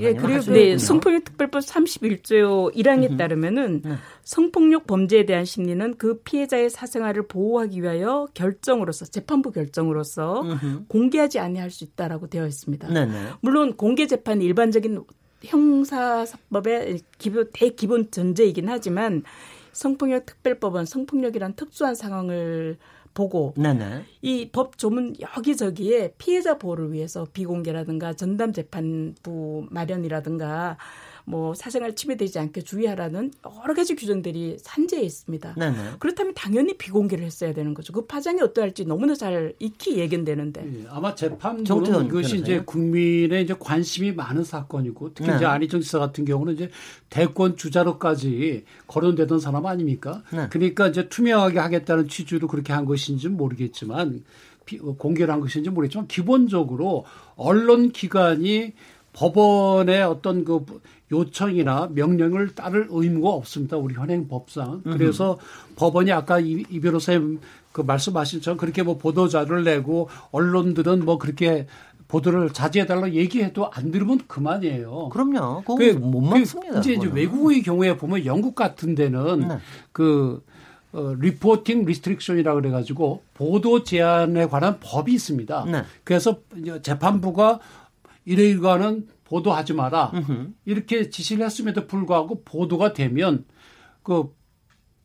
예, 0.00 0.14
그리고 0.14 0.52
네, 0.52 0.76
성폭력 0.78 1.24
특별법 1.24 1.60
31조 1.62 2.74
1항에 2.74 3.16
따르면은 3.16 3.82
네. 3.82 3.94
성폭력 4.24 4.86
범죄에 4.86 5.24
대한 5.26 5.44
심리는 5.44 5.96
그 5.96 6.18
피해자의 6.22 6.70
사생활을 6.70 7.28
보호하기 7.28 7.80
위하여 7.82 8.26
결정으로서 8.34 9.06
재판부 9.06 9.52
결정으로서 9.52 10.42
음흠. 10.42 10.84
공개하지 10.88 11.38
아니할 11.38 11.70
수 11.70 11.84
있다라고 11.84 12.26
되어 12.26 12.46
있습니다. 12.46 12.88
네네. 12.88 13.12
네. 13.12 13.28
물론 13.40 13.76
공개 13.76 14.06
재판이 14.06 14.44
일반적인 14.44 15.04
형사법의 15.44 17.00
기본 17.18 17.48
대기본 17.52 18.10
전제이긴 18.10 18.68
하지만 18.68 19.22
성폭력 19.72 20.26
특별법은 20.26 20.84
성폭력이란 20.84 21.54
특수한 21.54 21.94
상황을 21.94 22.76
보고 23.14 23.54
이 24.22 24.50
법 24.52 24.78
조문 24.78 25.14
여기저기에 25.20 26.14
피해자 26.18 26.58
보호를 26.58 26.92
위해서 26.92 27.26
비공개라든가 27.32 28.14
전담 28.14 28.52
재판부 28.52 29.66
마련이라든가 29.70 30.76
뭐 31.24 31.54
사생활 31.54 31.94
침해되지 31.94 32.38
않게 32.38 32.62
주의하라는 32.62 33.32
여러 33.62 33.74
가지 33.74 33.94
규정들이 33.94 34.56
산재해 34.60 35.02
있습니다. 35.02 35.54
네네. 35.54 35.76
그렇다면 35.98 36.34
당연히 36.34 36.76
비공개를 36.76 37.24
했어야 37.24 37.52
되는 37.52 37.74
거죠. 37.74 37.92
그 37.92 38.06
파장이 38.06 38.40
어떠할지 38.40 38.84
너무나 38.84 39.14
잘 39.14 39.54
익히 39.58 39.98
예견되는데. 39.98 40.62
네, 40.62 40.84
아마 40.88 41.14
재판부는 41.14 42.06
이것이 42.06 42.38
이제 42.38 42.60
국민의 42.60 43.44
이제 43.44 43.54
관심이 43.58 44.12
많은 44.12 44.44
사건이고 44.44 45.14
특히 45.14 45.30
네. 45.30 45.36
이제 45.36 45.44
안희정 45.44 45.80
지사 45.80 45.98
같은 45.98 46.24
경우는 46.24 46.54
이제 46.54 46.70
대권 47.10 47.56
주자로까지 47.56 48.64
거론되던 48.86 49.40
사람 49.40 49.66
아닙니까? 49.66 50.22
네. 50.32 50.48
그러니까 50.50 50.88
이제 50.88 51.08
투명하게 51.08 51.58
하겠다는 51.58 52.08
취지로 52.08 52.48
그렇게 52.48 52.72
한 52.72 52.84
것인지는 52.84 53.36
모르겠지만 53.36 54.24
공개를 54.98 55.32
한 55.32 55.40
것인지 55.40 55.70
모르겠지만 55.70 56.06
기본적으로 56.08 57.04
언론 57.36 57.90
기관이 57.90 58.72
법원의 59.12 60.02
어떤 60.02 60.44
그 60.44 60.64
요청이나 61.10 61.90
명령을 61.92 62.54
따를 62.54 62.86
의무가 62.90 63.30
없습니다. 63.30 63.76
우리 63.76 63.94
현행 63.94 64.28
법상. 64.28 64.82
그래서 64.84 65.32
음흠. 65.32 65.74
법원이 65.76 66.12
아까 66.12 66.40
이, 66.40 66.64
이 66.70 66.80
변호사님 66.80 67.40
그 67.72 67.82
말씀하신 67.82 68.40
것처럼 68.40 68.56
그렇게 68.56 68.82
뭐 68.82 68.96
보도자료를 68.96 69.64
내고 69.64 70.08
언론들은 70.30 71.04
뭐 71.04 71.18
그렇게 71.18 71.66
보도를 72.08 72.50
자제해달라 72.50 73.12
얘기해도 73.12 73.70
안 73.70 73.90
들으면 73.90 74.20
그만이에요. 74.26 75.08
그럼요. 75.10 75.62
그거 75.62 75.76
그, 75.76 75.84
못 75.92 76.20
막습니다. 76.20 76.78
이제, 76.78 76.92
이제 76.92 77.08
외국의 77.10 77.62
경우에 77.62 77.96
보면 77.96 78.26
영국 78.26 78.54
같은 78.54 78.94
데는 78.94 79.48
네. 79.48 79.58
그 79.92 80.42
어, 80.92 81.14
reporting 81.18 81.86
restriction이라고 81.86 82.60
그래가지고 82.60 83.22
보도 83.32 83.82
제한에 83.82 84.46
관한 84.46 84.78
법이 84.78 85.14
있습니다. 85.14 85.64
네. 85.64 85.82
그래서 86.04 86.36
재판부가 86.82 87.60
이러이러한 88.24 89.08
보도하지 89.24 89.72
마라. 89.74 90.12
으흠. 90.14 90.54
이렇게 90.64 91.10
지시를 91.10 91.44
했음에도 91.44 91.86
불구하고 91.86 92.42
보도가 92.44 92.92
되면 92.92 93.44
그 94.02 94.34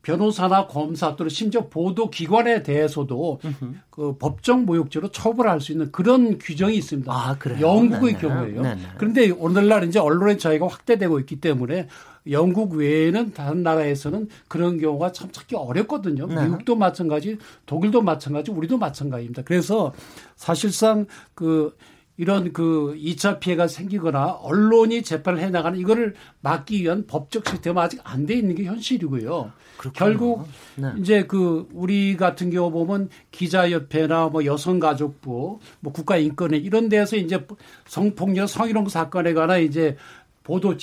변호사나 0.02 0.68
검사 0.68 1.18
또는 1.18 1.30
심지어 1.30 1.68
보도 1.68 2.10
기관에 2.10 2.64
대해서도 2.64 3.40
으흠. 3.44 3.82
그 3.90 4.18
법정 4.18 4.66
모욕죄로 4.66 5.10
처벌할 5.10 5.60
수 5.60 5.74
있는 5.74 5.92
그런 5.92 6.38
규정이 6.38 6.78
있습니다. 6.78 7.12
아, 7.12 7.38
그래요? 7.38 7.60
영국의 7.60 8.14
네네. 8.14 8.20
경우에요. 8.20 8.62
네네. 8.62 8.82
그런데 8.98 9.30
오늘날 9.32 9.84
이제 9.84 10.00
언론의 10.00 10.40
자유가 10.40 10.68
확대되고 10.68 11.20
있기 11.20 11.42
때문에 11.42 11.90
영국 12.30 12.74
외에는 12.74 13.34
다른 13.34 13.64
나라에서는 13.64 14.30
그런 14.48 14.80
경우가 14.80 15.12
참 15.12 15.30
찾기 15.32 15.56
어렵거든요. 15.56 16.28
네. 16.28 16.44
미국도 16.44 16.76
마찬가지, 16.76 17.38
독일도 17.66 18.02
마찬가지, 18.02 18.52
우리도 18.52 18.78
마찬가지입니다. 18.78 19.42
그래서 19.44 19.94
사실상 20.36 21.06
그 21.34 21.76
이런 22.18 22.52
그 22.52 22.96
2차 22.98 23.40
피해가 23.40 23.68
생기거나 23.68 24.40
언론이 24.42 25.04
재판을 25.04 25.40
해 25.40 25.50
나가는 25.50 25.78
이거를 25.80 26.16
막기 26.42 26.82
위한 26.82 27.06
법적 27.06 27.48
시스템은 27.48 27.82
아직 27.82 28.02
안 28.04 28.26
돼 28.26 28.34
있는 28.34 28.56
게 28.56 28.66
현실이고요. 28.66 29.52
그렇구나. 29.78 29.94
결국 29.94 30.48
네. 30.76 30.92
이제 30.98 31.26
그 31.26 31.68
우리 31.72 32.18
같은 32.18 32.50
경우 32.50 32.72
보면 32.72 33.10
기자협회나 33.32 34.30
뭐 34.30 34.44
여성가족부, 34.44 35.60
뭐 35.80 35.94
국가인권회 35.94 36.58
이런 36.58 36.90
데서 36.90 37.16
이제 37.16 37.46
성폭력, 37.86 38.50
성희롱 38.50 38.90
사건에 38.90 39.34
관한 39.34 39.62
이제 39.62 39.96
보도 40.44 40.76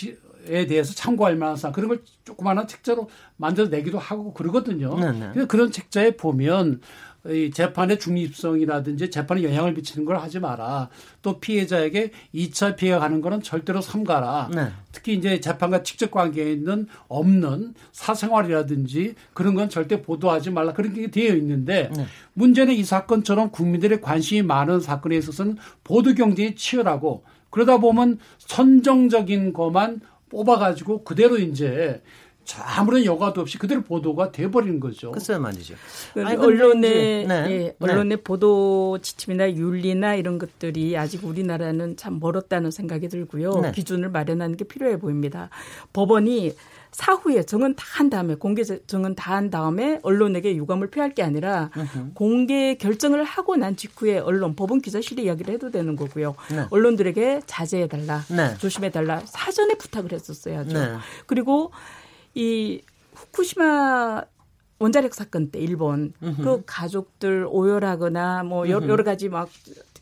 에 0.47 0.67
대해서 0.67 0.93
참고할 0.95 1.37
만한 1.37 1.57
사 1.57 1.73
그런 1.73 1.89
걸 1.89 2.03
조그마한 2.25 2.69
책자로 2.69 3.09
만들어 3.39 3.69
내기도 3.69 3.99
하고 3.99 4.35
그러거든요. 4.35 4.95
네네. 4.95 5.33
네. 5.35 5.45
그런 5.47 5.71
책자에 5.71 6.17
보면 6.17 6.83
이 7.27 7.51
재판의 7.51 7.99
중립성이라든지 7.99 9.11
재판에 9.11 9.43
영향을 9.43 9.73
미치는 9.73 10.05
걸 10.05 10.19
하지 10.19 10.41
마라. 10.41 10.91
또 11.23 11.41
피해자에게 11.41 12.11
2차 12.35 12.77
피해가 12.77 12.99
가는 12.99 13.21
거는 13.23 13.43
절대로 13.43 13.81
삼가라. 13.81 14.51
네. 14.55 14.69
특히 14.93 15.15
이제 15.15 15.41
재판과 15.41 15.83
직접 15.83 16.11
관계에 16.11 16.53
있는 16.53 16.87
없는 17.09 17.75
사생활이라든지 17.93 19.15
그런 19.33 19.55
건 19.55 19.71
절대 19.71 20.03
보도하지 20.03 20.51
말라. 20.51 20.75
그런 20.75 20.93
게 20.93 21.11
되어 21.11 21.35
있는데 21.37 21.91
네. 21.97 22.07
문제는 22.35 22.75
이 22.75 22.85
사건처럼 22.85 23.51
국민들의 23.51 24.01
관심이 24.03 24.43
많은 24.43 24.81
사건에 24.81 25.17
있어서는 25.17 25.57
보도 25.83 26.15
경쟁이 26.15 26.55
치열하고 26.55 27.25
그러다 27.49 27.79
보면 27.79 28.19
선정적인 28.39 29.53
것만 29.53 30.01
뽑아가지고 30.29 31.05
그대로 31.05 31.39
이제 31.39 32.03
아무런 32.63 33.05
여과도 33.05 33.41
없이 33.41 33.59
그대로 33.59 33.83
보도가 33.83 34.33
돼버리는 34.33 34.81
거죠. 34.81 35.13
글쎄 35.13 35.39
말이죠. 35.39 35.75
아니, 36.17 36.37
언론의 36.37 37.27
네. 37.27 37.47
예, 37.49 37.59
네. 37.59 37.77
언론의 37.81 38.19
보도 38.19 38.99
지침이나 39.01 39.53
윤리나 39.53 40.15
이런 40.15 40.39
것들이 40.39 40.97
아직 40.97 41.25
우리나라는 41.25 41.97
참 41.97 42.19
멀었다는 42.21 42.71
생각이 42.71 43.09
들고요. 43.09 43.61
네. 43.61 43.73
기준을 43.73 44.11
마련하는 44.11 44.57
게 44.57 44.65
필요해 44.65 44.99
보입니다. 44.99 45.49
법원이 45.93 46.55
사후에 46.93 47.43
정은 47.43 47.75
다 47.75 47.85
한 47.95 48.11
다음에 48.11 48.35
공개 48.35 48.63
정은 48.63 49.15
다 49.15 49.35
한 49.35 49.51
다음에 49.51 49.99
언론에게 50.03 50.55
유감을 50.57 50.91
표할 50.91 51.15
게 51.15 51.23
아니라 51.23 51.71
으흠. 51.77 52.13
공개 52.15 52.75
결정을 52.77 53.25
하고 53.25 53.57
난 53.57 53.75
직후에 53.77 54.19
언론 54.19 54.55
법원 54.55 54.81
기자실에 54.81 55.23
이야기를 55.25 55.55
해도 55.55 55.71
되는 55.71 55.97
거고요. 55.97 56.35
네. 56.51 56.67
언론들에게 56.71 57.43
자제해 57.47 57.89
달라, 57.89 58.23
네. 58.29 58.57
조심해 58.59 58.91
달라 58.91 59.21
사전에 59.25 59.75
부탁을 59.75 60.13
했었어야죠. 60.13 60.73
네. 60.73 60.97
그리고 61.27 61.73
이 62.35 62.81
후쿠시마 63.15 64.23
원자력 64.79 65.15
사건 65.15 65.51
때 65.51 65.59
일본 65.61 66.13
으흠. 66.23 66.45
그 66.45 66.63
가족들 66.67 67.47
오열하거나 67.49 68.43
뭐 68.43 68.69
여러, 68.69 68.87
여러 68.89 69.05
가지 69.05 69.29
막 69.29 69.49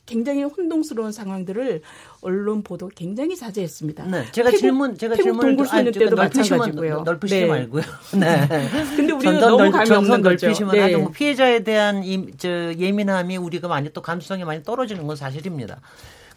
굉장히 0.06 0.42
혼동스러운 0.42 1.12
상황들을 1.12 1.80
언론 2.22 2.62
보도 2.62 2.88
굉장히 2.88 3.36
자제했습니다. 3.36 4.06
네, 4.06 4.24
제가 4.32 4.50
태국, 4.50 4.60
질문 4.60 4.98
제가 4.98 5.14
태국 5.14 5.40
동굴 5.40 5.66
쏘는 5.66 5.92
때도 5.92 6.16
마찬가지고요. 6.16 7.02
넓히시 7.02 7.34
네. 7.34 7.46
말고요. 7.46 7.82
네. 8.18 8.48
근데 8.96 9.12
우리는 9.12 9.40
너무 9.40 9.70
감이 9.70 9.90
없는 9.90 10.22
거죠. 10.22 10.46
넓히시면 10.46 10.72
네. 10.72 10.96
뭐 10.96 11.10
피해자에 11.10 11.62
대한 11.62 12.02
이, 12.02 12.26
저 12.36 12.74
예민함이 12.74 13.36
우리가 13.36 13.68
많이 13.68 13.90
또 13.92 14.02
감수성이 14.02 14.44
많이 14.44 14.62
떨어지는 14.62 15.06
건 15.06 15.16
사실입니다. 15.16 15.80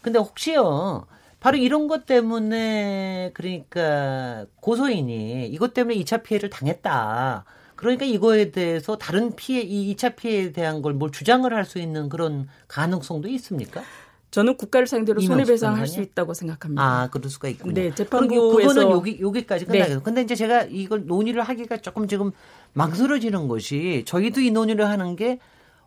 근데 0.00 0.18
혹시요. 0.18 1.06
바로 1.40 1.56
이런 1.58 1.86
것 1.86 2.06
때문에 2.06 3.30
그러니까 3.34 4.46
고소인이 4.60 5.46
이것 5.48 5.74
때문에 5.74 5.96
2차 5.98 6.22
피해를 6.22 6.50
당했다. 6.50 7.44
그러니까 7.76 8.06
이거에 8.06 8.50
대해서 8.52 8.96
다른 8.96 9.36
피해, 9.36 9.60
이 9.60 9.94
2차 9.94 10.16
피해에 10.16 10.52
대한 10.52 10.80
걸 10.82 10.94
뭘 10.94 11.10
주장을 11.12 11.52
할 11.52 11.64
수 11.66 11.78
있는 11.78 12.08
그런 12.08 12.48
가능성도 12.68 13.28
있습니까? 13.28 13.82
저는 14.30 14.56
국가를 14.56 14.86
상대로 14.86 15.20
손해배상할 15.20 15.86
수 15.86 16.00
있다고 16.00 16.34
생각합니다. 16.34 16.82
아, 16.82 17.08
그럴 17.10 17.30
수가 17.30 17.48
있군요. 17.48 17.74
네, 17.74 17.94
재판부에서 17.94 18.56
그거는 18.56 18.90
여기 18.90 19.18
여기까지 19.20 19.66
끝나겠어. 19.66 19.94
네. 19.94 20.00
근데 20.02 20.22
이제 20.22 20.34
제가 20.34 20.64
이걸 20.64 21.06
논의를 21.06 21.42
하기가 21.42 21.78
조금 21.78 22.08
지금 22.08 22.32
망설여지는 22.72 23.46
것이 23.48 24.04
저희도 24.06 24.40
이 24.40 24.50
논의를 24.50 24.86
하는 24.88 25.16
게 25.16 25.38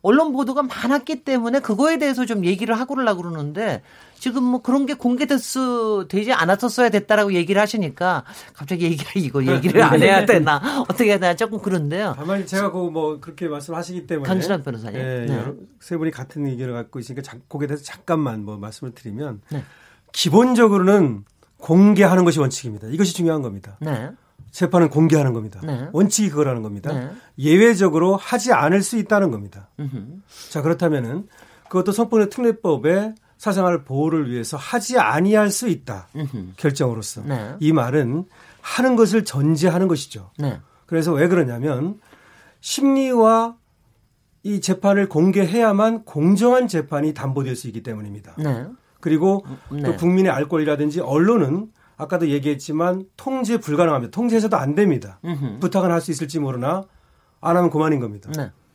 언론 0.01 0.31
보도가 0.31 0.63
많았기 0.63 1.23
때문에 1.23 1.59
그거에 1.59 1.97
대해서 1.97 2.25
좀 2.25 2.45
얘기를 2.45 2.79
하고 2.79 2.95
그러려고 2.95 3.21
그러는데 3.21 3.81
지금 4.19 4.43
뭐 4.43 4.61
그런 4.61 4.85
게 4.85 4.93
공개됐어 4.95 6.07
되지 6.09 6.33
않았었어야 6.33 6.89
됐다라고 6.89 7.33
얘기를 7.33 7.61
하시니까 7.61 8.25
갑자기 8.53 8.85
얘기를 8.85 9.09
이거 9.15 9.43
얘기를 9.45 9.81
안 9.81 10.01
해야 10.01 10.25
되나 10.25 10.59
어떻게 10.89 11.05
해야 11.05 11.17
되나 11.19 11.35
조금 11.35 11.59
그런데요. 11.59 12.13
다만 12.17 12.45
제가 12.45 12.71
그 12.71 12.89
뭐 12.89 13.19
그렇게 13.19 13.47
말씀하시기 13.47 14.07
때문에 14.07 14.27
강신환 14.27 14.63
변호사님 14.63 14.99
예, 14.99 15.25
네. 15.27 15.53
세 15.79 15.95
분이 15.95 16.11
같은 16.11 16.45
의견을 16.45 16.73
갖고 16.73 16.99
있으니까 16.99 17.37
거기에 17.47 17.67
대해서 17.67 17.83
잠깐만 17.83 18.43
뭐 18.43 18.57
말씀을 18.57 18.93
드리면 18.93 19.41
네. 19.51 19.63
기본적으로는 20.11 21.23
공개하는 21.57 22.25
것이 22.25 22.39
원칙입니다. 22.39 22.87
이것이 22.87 23.13
중요한 23.13 23.41
겁니다. 23.41 23.77
네. 23.79 24.09
재판은 24.51 24.89
공개하는 24.89 25.33
겁니다. 25.33 25.59
네. 25.63 25.87
원칙이 25.93 26.29
그거라는 26.29 26.63
겁니다. 26.63 26.91
네. 26.91 27.11
예외적으로 27.37 28.15
하지 28.15 28.51
않을 28.51 28.81
수 28.81 28.97
있다는 28.97 29.29
겁니다. 29.29 29.69
으흠. 29.79 30.23
자 30.49 30.61
그렇다면은 30.61 31.27
그것도 31.69 31.91
성폭력 31.91 32.31
특례법에 32.31 33.13
사생활 33.39 33.83
보호를 33.85 34.29
위해서 34.29 34.57
하지 34.57 34.99
아니할 34.99 35.49
수 35.49 35.69
있다 35.69 36.09
으흠. 36.15 36.53
결정으로서 36.57 37.23
네. 37.23 37.55
이 37.61 37.71
말은 37.71 38.25
하는 38.61 38.95
것을 38.97 39.23
전제하는 39.23 39.87
것이죠. 39.87 40.29
네. 40.37 40.59
그래서 40.85 41.13
왜 41.13 41.27
그러냐면 41.29 41.99
심리와 42.59 43.55
이 44.43 44.59
재판을 44.61 45.07
공개해야만 45.09 46.03
공정한 46.03 46.67
재판이 46.67 47.13
담보될 47.13 47.55
수 47.55 47.67
있기 47.67 47.81
때문입니다. 47.81 48.35
네. 48.37 48.67
그리고 48.99 49.45
음, 49.71 49.83
또 49.83 49.95
국민의 49.95 50.31
알 50.31 50.49
권리라든지 50.49 50.99
언론은 50.99 51.71
아까도 51.95 52.27
얘기했지만 52.29 53.05
통제 53.15 53.57
불가능합니다. 53.57 54.11
통제해서도 54.11 54.57
안 54.57 54.75
됩니다. 54.75 55.19
으흠. 55.23 55.59
부탁은 55.61 55.89
할 55.91 56.01
수 56.01 56.11
있을지 56.11 56.39
모르나 56.39 56.83
안 57.39 57.55
하면 57.55 57.69
그만인 57.69 58.01
겁니다. 58.01 58.29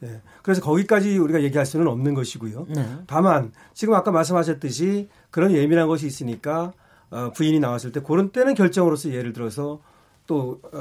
네. 0.04 0.10
예. 0.14 0.20
그래서 0.42 0.60
거기까지 0.60 1.16
우리가 1.18 1.42
얘기할 1.42 1.64
수는 1.66 1.86
없는 1.88 2.14
것이고요. 2.14 2.66
네. 2.68 2.86
다만 3.06 3.52
지금 3.72 3.94
아까 3.94 4.10
말씀하셨듯이 4.10 5.08
그런 5.30 5.52
예민한 5.52 5.88
것이 5.88 6.06
있으니까 6.06 6.72
어, 7.10 7.30
부인이 7.34 7.60
나왔을 7.60 7.92
때 7.92 8.00
그런 8.00 8.30
때는 8.30 8.54
결정으로서 8.54 9.10
예를 9.10 9.32
들어서 9.32 9.80
또 10.26 10.60
어, 10.72 10.80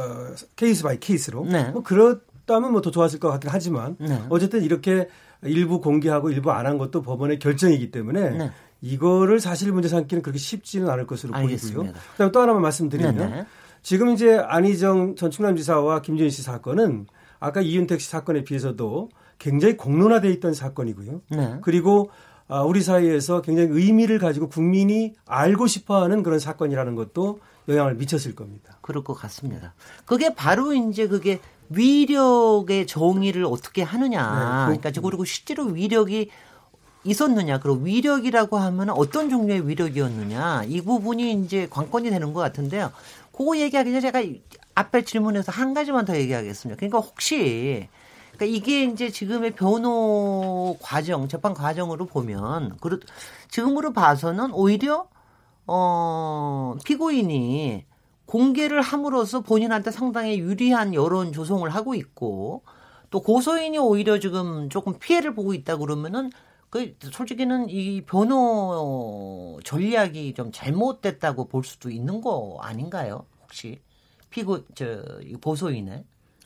case 0.56 0.84
by 0.84 1.00
case로 1.00 1.46
네. 1.46 1.70
뭐 1.72 1.84
그렇다면 1.84 2.72
뭐 2.72 2.82
더 2.82 2.92
좋았을 2.92 3.20
것 3.20 3.30
같긴 3.30 3.50
하지만 3.52 3.96
네. 4.00 4.22
어쨌든 4.30 4.64
이렇게 4.64 5.08
일부 5.44 5.82
공개하고 5.82 6.30
일부 6.32 6.52
안 6.52 6.66
한 6.66 6.78
것도 6.78 7.02
법원의 7.02 7.40
결정이기 7.40 7.92
때문에 7.92 8.30
네. 8.32 8.52
이거를 8.82 9.40
사실 9.40 9.72
문제 9.72 9.88
삼기는 9.90 10.22
그렇게 10.22 10.38
쉽지는 10.40 10.90
않을 10.90 11.08
것으로 11.08 11.34
알겠습니다. 11.36 11.80
보이고요. 11.80 12.02
그다음 12.14 12.32
또 12.32 12.42
하나만 12.42 12.62
말씀드리면 12.62 13.16
네네. 13.18 13.46
지금 13.82 14.10
이제 14.10 14.38
안희정 14.38 15.16
전 15.16 15.30
충남지사와 15.32 16.02
김재인 16.02 16.30
씨 16.30 16.42
사건은 16.42 17.06
아까 17.44 17.60
이윤택 17.60 18.00
씨 18.00 18.10
사건에 18.10 18.46
비해서도 18.46 19.10
굉장히 19.38 19.76
공론화돼 19.76 20.30
있던 20.32 20.54
사건이고요. 20.54 21.22
네. 21.32 21.58
그리고 21.62 22.10
아, 22.48 22.62
우리 22.62 22.82
사회에서 22.82 23.42
굉장히 23.42 23.68
의미를 23.72 24.18
가지고 24.18 24.48
국민이 24.48 25.14
알고 25.26 25.68
싶어하는 25.68 26.24
그런 26.24 26.40
사건이라는 26.40 26.96
것도 26.96 27.40
영향을 27.68 27.96
미쳤을 27.96 28.34
겁니다. 28.34 28.78
그럴 28.80 29.04
것 29.04 29.14
같습니다. 29.16 29.74
그게 30.06 30.34
바로 30.34 30.74
이제 30.74 31.10
그게 31.10 31.42
위력의 31.68 32.88
정의를 32.88 33.44
어떻게 33.44 33.82
하느냐. 33.82 34.68
네, 34.70 34.78
그러니까 34.78 35.02
그리고 35.02 35.26
실제로 35.26 35.66
위력이 35.66 36.30
있었느냐, 37.04 37.60
그리고 37.60 37.80
위력이라고 37.80 38.58
하면 38.58 38.90
어떤 38.92 39.30
종류의 39.30 39.68
위력이었느냐, 39.68 40.64
이 40.68 40.80
부분이 40.80 41.34
이제 41.44 41.68
관건이 41.70 42.10
되는 42.10 42.32
것 42.32 42.40
같은데요. 42.40 42.94
그거 43.34 43.58
얘기하기 43.58 43.90
전에 43.90 44.00
제가 44.00 44.22
앞에 44.76 45.04
질문에서 45.04 45.52
한 45.52 45.74
가지만 45.74 46.06
더 46.06 46.16
얘기하겠습니다. 46.16 46.80
그러니까 46.80 47.00
혹시 47.00 47.88
그러니까 48.32 48.46
이게 48.46 48.86
이제 48.86 49.10
지금의 49.10 49.52
변호 49.56 50.78
과정, 50.82 51.28
재판 51.28 51.54
과정으로 51.54 52.06
보면 52.08 52.78
그렇 52.78 53.00
지금으로 53.50 53.94
봐서는 53.94 54.52
오히려 54.54 55.08
어 55.68 56.76
피고인이 56.84 57.86
공개를 58.26 58.82
함으로써 58.82 59.42
본인한테 59.42 59.92
상당히 59.92 60.40
유리한 60.40 60.94
여론 60.94 61.32
조성을 61.34 61.70
하고 61.70 61.94
있고 61.94 62.64
또 63.12 63.22
고소인이 63.22 63.78
오히려 63.78 64.20
지금 64.20 64.70
조금 64.70 64.98
피해를 64.98 65.36
보고 65.36 65.54
있다 65.54 65.78
그러면은 65.78 66.32
그 66.72 66.96
솔직히는 67.00 67.70
이 67.70 68.02
변호 68.02 69.60
전략이 69.64 70.34
좀 70.34 70.52
잘못됐다고 70.52 71.46
볼 71.48 71.64
수도 71.64 71.92
있는 71.92 72.22
거 72.22 72.58
아닌가요? 72.62 73.28
혹시 73.44 73.80
피고 74.34 74.65
저 74.74 75.04
보소인의 75.39 76.04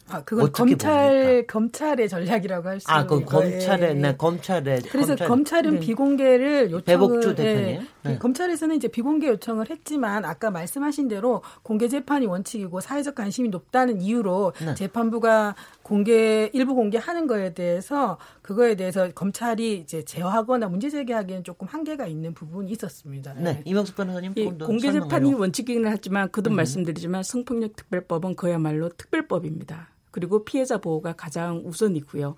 아, 0.09 0.21
그건 0.23 0.51
검찰 0.51 1.25
봅니까? 1.25 1.53
검찰의 1.53 2.09
전략이라고 2.09 2.67
할수 2.67 2.87
있는 2.89 3.01
아, 3.01 3.05
그 3.05 3.23
검찰의 3.25 3.95
네, 3.95 4.15
검찰의 4.15 4.81
그래서 4.83 5.15
검찰, 5.15 5.27
검찰 5.27 5.65
은 5.65 5.73
네. 5.75 5.79
비공개를 5.79 6.71
요청을 6.71 6.83
배복주 6.83 7.35
대표님. 7.35 7.79
네. 7.79 7.81
네. 8.07 8.17
검찰에서는 8.17 8.75
이제 8.75 8.87
비공개 8.87 9.27
요청을 9.27 9.69
했지만 9.69 10.25
아까 10.25 10.51
말씀하신 10.51 11.07
대로 11.07 11.41
공개 11.63 11.87
재판이 11.87 12.25
원칙이고 12.25 12.79
사회적 12.79 13.15
관심이 13.15 13.49
높다는 13.49 14.01
이유로 14.01 14.53
네. 14.59 14.73
재판부가 14.75 15.55
공개 15.81 16.49
일부 16.53 16.75
공개하는 16.75 17.27
거에 17.27 17.53
대해서 17.53 18.17
그거에 18.41 18.75
대해서 18.75 19.09
검찰이 19.11 19.79
이제 19.79 20.03
제어하거나 20.03 20.67
문제 20.67 20.89
제기하기에는 20.89 21.43
조금 21.43 21.67
한계가 21.67 22.07
있는 22.07 22.33
부분이 22.33 22.71
있었습니다. 22.71 23.33
네, 23.35 23.41
네. 23.41 23.61
이명숙 23.65 23.95
변호사님 23.95 24.33
예, 24.37 24.45
공개 24.45 24.91
재판이 24.91 25.33
원칙이기는 25.33 25.89
하지만 25.89 26.29
그도 26.31 26.51
음. 26.51 26.55
말씀드리지만 26.55 27.23
성폭력 27.23 27.75
특별법은 27.75 28.35
그야말로 28.35 28.89
특별법입니다. 28.89 29.89
그리고 30.11 30.43
피해자 30.43 30.79
보호가 30.79 31.13
가장 31.13 31.61
우선이고요. 31.65 32.35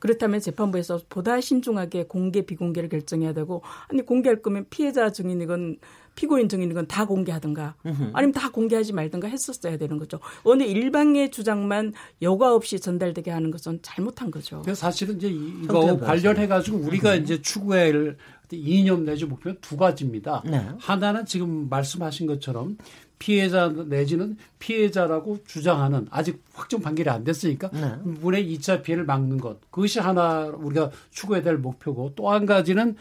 그렇다면 0.00 0.40
재판부에서 0.40 1.00
보다 1.08 1.40
신중하게 1.40 2.06
공개 2.06 2.42
비공개를 2.42 2.88
결정해야 2.88 3.32
되고 3.32 3.62
아니 3.88 4.02
공개할 4.02 4.42
거면 4.42 4.66
피해자 4.70 5.12
증인이건 5.12 5.76
피고인 6.16 6.48
증인이건 6.48 6.88
다 6.88 7.06
공개하든가 7.06 7.76
아니면 8.12 8.32
다 8.32 8.50
공개하지 8.50 8.92
말든가 8.92 9.28
했었어야 9.28 9.76
되는 9.78 9.96
거죠. 9.98 10.18
어느 10.42 10.64
일방의 10.64 11.30
주장만 11.30 11.92
여과 12.20 12.54
없이 12.54 12.80
전달되게 12.80 13.30
하는 13.30 13.50
것은 13.50 13.78
잘못한 13.82 14.30
거죠. 14.30 14.62
사실은 14.74 15.16
이제 15.16 15.28
이거 15.28 15.96
관련해 15.98 16.48
가지고 16.48 16.78
우리가 16.78 17.14
이제 17.14 17.40
추구할 17.40 18.16
이념 18.52 19.04
내지 19.04 19.26
목표는 19.26 19.58
두 19.60 19.76
가지입니다. 19.76 20.42
네. 20.44 20.66
하나는 20.78 21.24
지금 21.24 21.68
말씀하신 21.68 22.26
것처럼 22.26 22.76
피해자 23.20 23.68
내지는 23.68 24.36
피해자라고 24.58 25.38
주장하는 25.46 26.08
아직 26.10 26.42
확정 26.54 26.80
판결이 26.80 27.08
안 27.08 27.22
됐으니까 27.22 27.70
네. 27.70 27.98
분의 28.20 28.52
2차 28.56 28.82
피해를 28.82 29.04
막는 29.04 29.38
것 29.38 29.60
그것이 29.70 30.00
하나 30.00 30.46
우리가 30.46 30.90
추구해야 31.10 31.44
될 31.44 31.58
목표고 31.58 32.14
또 32.16 32.30
한 32.32 32.46
가지는 32.46 32.96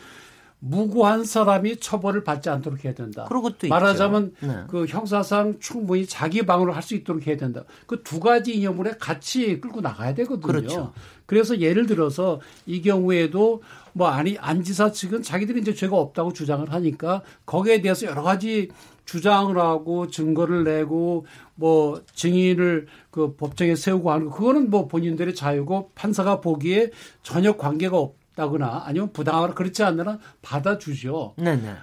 무고한 0.61 1.23
사람이 1.23 1.77
처벌을 1.77 2.25
받지 2.25 2.49
않도록 2.49 2.83
해야 2.83 2.93
된다. 2.93 3.23
말하자면 3.69 4.33
네. 4.41 4.63
그 4.67 4.85
형사상 4.87 5.57
충분히 5.61 6.05
자기 6.05 6.45
방어를 6.45 6.75
할 6.75 6.83
수 6.83 6.95
있도록 6.95 7.25
해야 7.27 7.37
된다. 7.37 7.63
그 7.87 8.03
두 8.03 8.19
가지 8.19 8.53
이념을 8.57 8.97
같이 8.97 9.61
끌고 9.61 9.79
나가야 9.79 10.13
되거든요. 10.15 10.41
그렇죠. 10.41 10.93
그래서 11.25 11.59
예를 11.61 11.85
들어서 11.85 12.41
이 12.65 12.81
경우에도 12.81 13.61
뭐 13.93 14.07
아니 14.09 14.37
안지사 14.37 14.91
측은 14.91 15.23
자기들이 15.23 15.61
이제 15.61 15.73
죄가 15.73 15.95
없다고 15.95 16.33
주장을 16.33 16.69
하니까 16.73 17.21
거기에 17.45 17.81
대해서 17.81 18.05
여러 18.05 18.21
가지 18.21 18.67
주장을 19.09 19.57
하고 19.57 20.07
증거를 20.07 20.63
내고 20.63 21.25
뭐 21.55 21.99
증인을 22.13 22.85
그 23.09 23.35
법정에 23.35 23.75
세우고 23.75 24.11
하는 24.11 24.29
거 24.29 24.35
그거는 24.35 24.69
뭐 24.69 24.87
본인들의 24.87 25.33
자유고 25.33 25.93
판사가 25.95 26.41
보기에 26.41 26.91
전혀 27.23 27.57
관계가 27.57 27.97
없다거나 27.97 28.83
아니면 28.85 29.11
부당하거나 29.11 29.55
그렇지 29.55 29.81
않으면 29.81 30.19
받아주죠. 30.43 31.33
네네. 31.37 31.75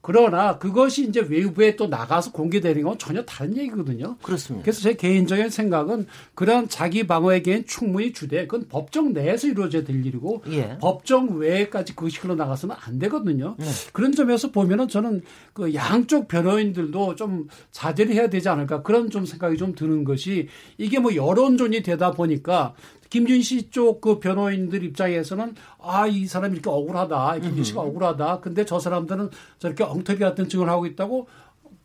그러나 0.00 0.58
그것이 0.58 1.08
이제 1.08 1.20
외부에 1.20 1.76
또 1.76 1.88
나가서 1.88 2.32
공개되는 2.32 2.82
건 2.82 2.98
전혀 2.98 3.24
다른 3.24 3.56
얘기거든요. 3.56 4.16
그렇습니다. 4.22 4.62
그래서 4.62 4.80
제 4.80 4.94
개인적인 4.94 5.50
생각은 5.50 6.06
그런 6.34 6.68
자기 6.68 7.06
방어에게는 7.06 7.66
충분히 7.66 8.12
주되 8.12 8.46
그건 8.46 8.68
법정 8.68 9.12
내에서 9.12 9.48
이루어져야 9.48 9.84
될 9.84 10.04
일이고 10.06 10.44
예. 10.50 10.78
법정 10.80 11.38
외에까지 11.38 11.96
그것이 11.96 12.20
흘러나가서는 12.20 12.76
안 12.78 12.98
되거든요. 13.00 13.56
네. 13.58 13.66
그런 13.92 14.12
점에서 14.12 14.50
보면은 14.50 14.88
저는 14.88 15.22
그 15.52 15.74
양쪽 15.74 16.28
변호인들도 16.28 17.16
좀 17.16 17.48
자제를 17.72 18.14
해야 18.14 18.30
되지 18.30 18.48
않을까 18.48 18.82
그런 18.82 19.10
좀 19.10 19.26
생각이 19.26 19.56
좀 19.56 19.74
드는 19.74 20.04
것이 20.04 20.48
이게 20.78 21.00
뭐 21.00 21.14
여론전이 21.14 21.82
되다 21.82 22.12
보니까 22.12 22.74
김준 23.10 23.42
씨 23.42 23.70
쪽 23.70 24.00
그 24.00 24.18
변호인들 24.20 24.84
입장에서는 24.84 25.54
아, 25.80 26.06
이 26.06 26.26
사람이 26.26 26.54
이렇게 26.54 26.70
억울하다. 26.70 27.38
김준 27.40 27.64
씨가 27.64 27.80
억울하다. 27.80 28.40
근데 28.40 28.64
저 28.64 28.78
사람들은 28.78 29.30
저렇게 29.58 29.84
엉터리 29.84 30.18
같은 30.18 30.48
증언을 30.48 30.72
하고 30.72 30.86
있다고 30.86 31.26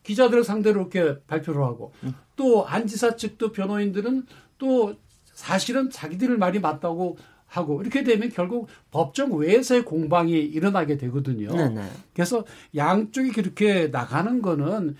기자들을 0.03 0.43
상대로 0.43 0.81
이렇게 0.81 1.17
발표를 1.27 1.61
하고 1.63 1.93
음. 2.03 2.13
또 2.35 2.65
안 2.65 2.87
지사 2.87 3.15
측도 3.15 3.51
변호인들은 3.51 4.25
또 4.57 4.95
사실은 5.33 5.89
자기들 5.89 6.37
말이 6.37 6.59
맞다고 6.59 7.17
하고 7.47 7.81
이렇게 7.81 8.03
되면 8.03 8.29
결국 8.29 8.67
법정 8.91 9.31
외에서의 9.33 9.85
공방이 9.85 10.33
일어나게 10.33 10.97
되거든요. 10.97 11.55
네네. 11.55 11.87
그래서 12.13 12.43
양쪽이 12.75 13.31
그렇게 13.31 13.87
나가는 13.87 14.41
거는 14.41 14.95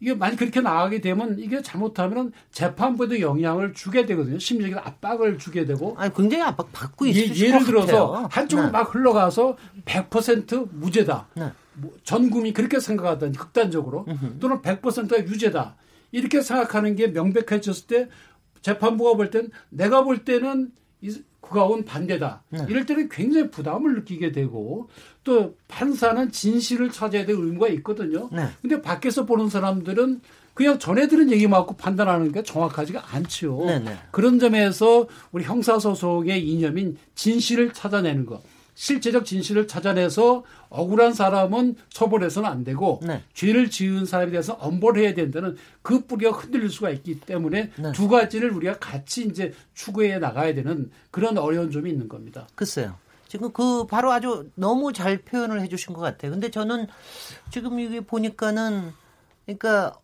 이게 0.00 0.14
만약 0.14 0.36
그렇게 0.36 0.60
나가게 0.60 1.00
되면 1.00 1.38
이게 1.38 1.60
잘못하면 1.60 2.32
재판부에도 2.52 3.20
영향을 3.20 3.74
주게 3.74 4.06
되거든요. 4.06 4.38
심리적인 4.38 4.78
압박을 4.78 5.38
주게 5.38 5.64
되고. 5.64 5.94
아니, 5.98 6.12
굉장히 6.14 6.44
압박 6.44 6.72
받고 6.72 7.06
있을 7.06 7.36
예, 7.36 7.46
예를 7.48 7.64
들어서 7.64 8.28
한쪽은 8.30 8.66
네. 8.66 8.70
막 8.70 8.94
흘러가서 8.94 9.56
100% 9.84 10.68
무죄다. 10.72 11.26
네. 11.34 11.50
뭐전 11.74 12.30
국민이 12.30 12.52
그렇게 12.52 12.78
생각하던 12.80 13.32
극단적으로 13.32 14.06
또는 14.40 14.62
100%가 14.62 15.18
유죄다. 15.18 15.76
이렇게 16.12 16.40
생각하는 16.42 16.96
게 16.96 17.08
명백해졌을 17.08 17.86
때 17.86 18.08
재판부가 18.62 19.14
볼 19.14 19.30
땐 19.30 19.50
내가 19.68 20.02
볼 20.04 20.24
때는 20.24 20.72
그가 21.40 21.64
온 21.64 21.84
반대다. 21.84 22.42
네. 22.50 22.66
이럴 22.68 22.84
때는 22.84 23.08
굉장히 23.08 23.50
부담을 23.50 23.94
느끼게 23.94 24.32
되고 24.32 24.88
또 25.24 25.54
판사는 25.68 26.30
진실을 26.30 26.90
찾아야 26.90 27.24
될 27.24 27.36
의무가 27.36 27.68
있거든요. 27.68 28.28
네. 28.32 28.48
근데 28.60 28.82
밖에서 28.82 29.24
보는 29.24 29.48
사람들은 29.48 30.20
그냥 30.54 30.78
전해 30.80 31.06
들은 31.06 31.30
얘기만 31.30 31.60
갖고 31.60 31.76
판단하는 31.76 32.32
게 32.32 32.42
정확하지가 32.42 33.14
않죠. 33.14 33.62
네, 33.66 33.78
네. 33.78 33.96
그런 34.10 34.40
점에서 34.40 35.06
우리 35.30 35.44
형사소송의 35.44 36.46
이념인 36.48 36.98
진실을 37.14 37.72
찾아내는 37.72 38.26
것. 38.26 38.42
실제적 38.78 39.26
진실을 39.26 39.66
찾아내서 39.66 40.44
억울한 40.68 41.12
사람은 41.12 41.74
처벌해서는 41.90 42.48
안 42.48 42.62
되고 42.62 43.00
네. 43.02 43.24
죄를 43.34 43.70
지은 43.70 44.06
사람에 44.06 44.30
대해서 44.30 44.52
엄벌해야 44.52 45.14
된다는 45.14 45.56
그 45.82 46.06
뿌리가 46.06 46.30
흔들릴 46.30 46.70
수가 46.70 46.90
있기 46.90 47.18
때문에 47.18 47.72
네. 47.74 47.92
두 47.92 48.06
가지를 48.06 48.52
우리가 48.52 48.78
같이 48.78 49.24
이제 49.24 49.52
추구해 49.74 50.20
나가야 50.20 50.54
되는 50.54 50.92
그런 51.10 51.36
어려운 51.38 51.72
점이 51.72 51.90
있는 51.90 52.08
겁니다. 52.08 52.46
글쎄요. 52.54 52.94
지금 53.26 53.50
그 53.50 53.84
바로 53.84 54.12
아주 54.12 54.48
너무 54.54 54.92
잘 54.92 55.18
표현을 55.22 55.60
해주신 55.62 55.92
것 55.92 56.00
같아요. 56.00 56.30
근데 56.30 56.48
저는 56.48 56.86
지금 57.50 57.80
이게 57.80 57.98
보니까는 57.98 58.92
그러니까 59.44 59.98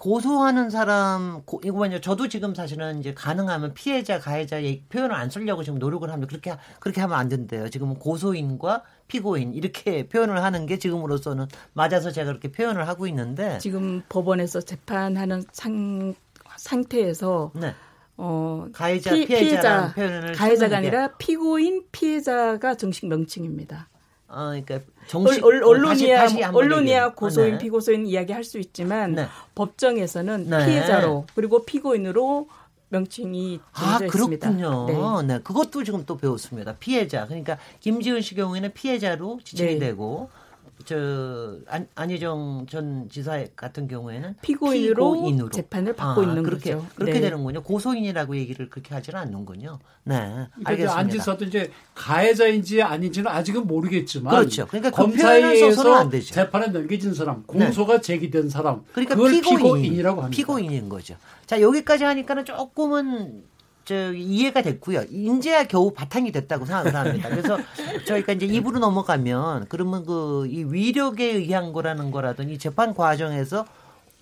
고소하는 0.00 0.70
사람 0.70 1.42
고, 1.44 1.60
이거만요. 1.62 2.00
저도 2.00 2.28
지금 2.28 2.54
사실은 2.54 3.00
이제 3.00 3.12
가능하면 3.12 3.74
피해자 3.74 4.18
가해자 4.18 4.56
표현을 4.88 5.14
안 5.14 5.28
쓰려고 5.28 5.62
지금 5.62 5.78
노력을 5.78 6.10
합니다. 6.10 6.30
그렇게 6.30 6.56
그렇게 6.78 7.02
하면 7.02 7.18
안 7.18 7.28
된대요. 7.28 7.68
지금은 7.68 7.96
고소인과 7.96 8.82
피고인 9.08 9.52
이렇게 9.52 10.08
표현을 10.08 10.42
하는 10.42 10.64
게 10.64 10.78
지금으로서는 10.78 11.48
맞아서 11.74 12.10
제가 12.12 12.28
그렇게 12.28 12.50
표현을 12.50 12.88
하고 12.88 13.06
있는데 13.08 13.58
지금 13.58 14.02
법원에서 14.08 14.62
재판하는 14.62 15.44
상 15.52 16.14
상태에서 16.56 17.52
네. 17.54 17.74
어 18.16 18.68
가해자 18.72 19.10
피, 19.12 19.26
피해자 19.26 19.92
표현을 19.92 20.32
가해자가 20.32 20.78
아니라 20.78 21.14
피고인 21.18 21.84
피해자가 21.92 22.74
정식 22.76 23.06
명칭입니다. 23.06 23.90
아, 24.32 24.50
그러니까 24.50 24.80
정식 25.06 25.44
얼, 25.44 25.62
언론이야 25.62 26.20
다시, 26.20 26.38
다시 26.40 26.44
언론이야 26.44 27.14
고소인 27.14 27.52
네. 27.52 27.58
피고소인 27.58 28.06
이야기 28.06 28.32
할 28.32 28.44
수 28.44 28.58
있지만 28.58 29.14
네. 29.14 29.26
법정에서는 29.54 30.48
네. 30.48 30.66
피해자로 30.66 31.26
그리고 31.34 31.64
피고인으로 31.64 32.48
명칭이 32.88 33.60
아 33.72 33.98
그렇군요. 34.08 35.22
네. 35.22 35.34
네. 35.34 35.40
그것도 35.42 35.84
지금 35.84 36.04
또 36.06 36.16
배웠습니다. 36.16 36.76
피해자 36.78 37.26
그러니까 37.26 37.58
김지은 37.80 38.20
씨 38.22 38.34
경우에는 38.34 38.72
피해자로 38.72 39.40
지칭이 39.44 39.74
네. 39.74 39.78
되고 39.78 40.30
저 40.84 41.56
안, 41.68 41.86
안희정 41.94 42.66
전 42.68 43.08
지사 43.08 43.44
같은 43.56 43.88
경우에는 43.88 44.36
피고인으로, 44.42 45.12
피고인으로. 45.14 45.50
재판을 45.50 45.94
받고 45.94 46.22
아, 46.22 46.24
있는 46.24 46.42
그렇게, 46.42 46.74
거죠. 46.74 46.86
그렇게 46.94 47.14
네. 47.14 47.20
되는군요. 47.20 47.62
고소인이라고 47.62 48.36
얘기를 48.36 48.68
그렇게 48.68 48.94
하지는 48.94 49.20
않는군요. 49.20 49.78
네, 50.04 50.16
그러니까 50.16 50.48
알겠습니다. 50.64 50.98
안 50.98 51.10
지사도 51.10 51.44
이제 51.44 51.70
가해자인지 51.94 52.82
아닌지는 52.82 53.30
아직은 53.30 53.66
모르겠지만 53.66 54.34
그렇죠. 54.34 54.66
그러니까 54.66 54.90
그 54.90 54.96
검사에 54.96 55.42
의해서 55.42 56.10
재판에 56.20 56.68
넘겨진 56.68 57.14
사람, 57.14 57.42
공소가 57.44 57.94
네. 57.96 58.00
제기된 58.00 58.48
사람, 58.48 58.82
그러니까 58.92 59.14
피고인, 59.14 59.40
피고인이라고 59.42 60.22
합니다. 60.22 60.36
피고인인 60.36 60.88
거죠. 60.88 61.16
자 61.46 61.60
여기까지 61.60 62.04
하니까는 62.04 62.44
조금은 62.44 63.44
저 63.84 64.12
이해가 64.12 64.62
됐고요. 64.62 65.04
인제야 65.10 65.64
겨우 65.64 65.92
바탕이 65.92 66.30
됐다고 66.32 66.64
생각을 66.66 66.94
합니다. 66.94 67.28
그래서 67.28 67.58
저희가 68.06 68.34
이제 68.34 68.46
입으로 68.46 68.78
넘어가면 68.78 69.66
그러면 69.68 70.04
그 70.06 70.46
이 70.48 70.64
위력에 70.64 71.24
의한 71.24 71.72
거라는 71.72 72.10
거라든지 72.10 72.58
재판 72.58 72.94
과정에서 72.94 73.66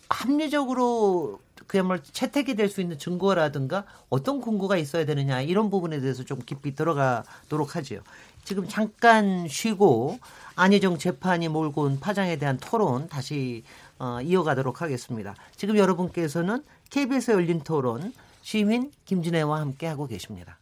합리적으로 0.08 1.40
그야말로 1.66 2.00
채택이 2.02 2.54
될 2.54 2.68
수 2.68 2.80
있는 2.80 2.98
증거라든가 2.98 3.84
어떤 4.08 4.40
근거가 4.40 4.76
있어야 4.78 5.04
되느냐 5.04 5.40
이런 5.42 5.70
부분에 5.70 6.00
대해서 6.00 6.24
좀 6.24 6.38
깊이 6.44 6.74
들어가도록 6.74 7.76
하지요. 7.76 8.00
지금 8.44 8.66
잠깐 8.68 9.46
쉬고 9.48 10.18
안희정 10.56 10.96
재판이 10.98 11.48
몰고 11.48 11.82
온 11.82 12.00
파장에 12.00 12.36
대한 12.36 12.56
토론 12.58 13.08
다시 13.08 13.64
어, 13.98 14.18
이어가도록 14.22 14.80
하겠습니다. 14.80 15.34
지금 15.56 15.76
여러분께서는 15.76 16.62
KBS 16.90 17.32
열린 17.32 17.60
토론 17.60 18.12
시민 18.50 18.90
김진애와 19.04 19.60
함께 19.60 19.86
하고 19.86 20.06
계십니다. 20.06 20.57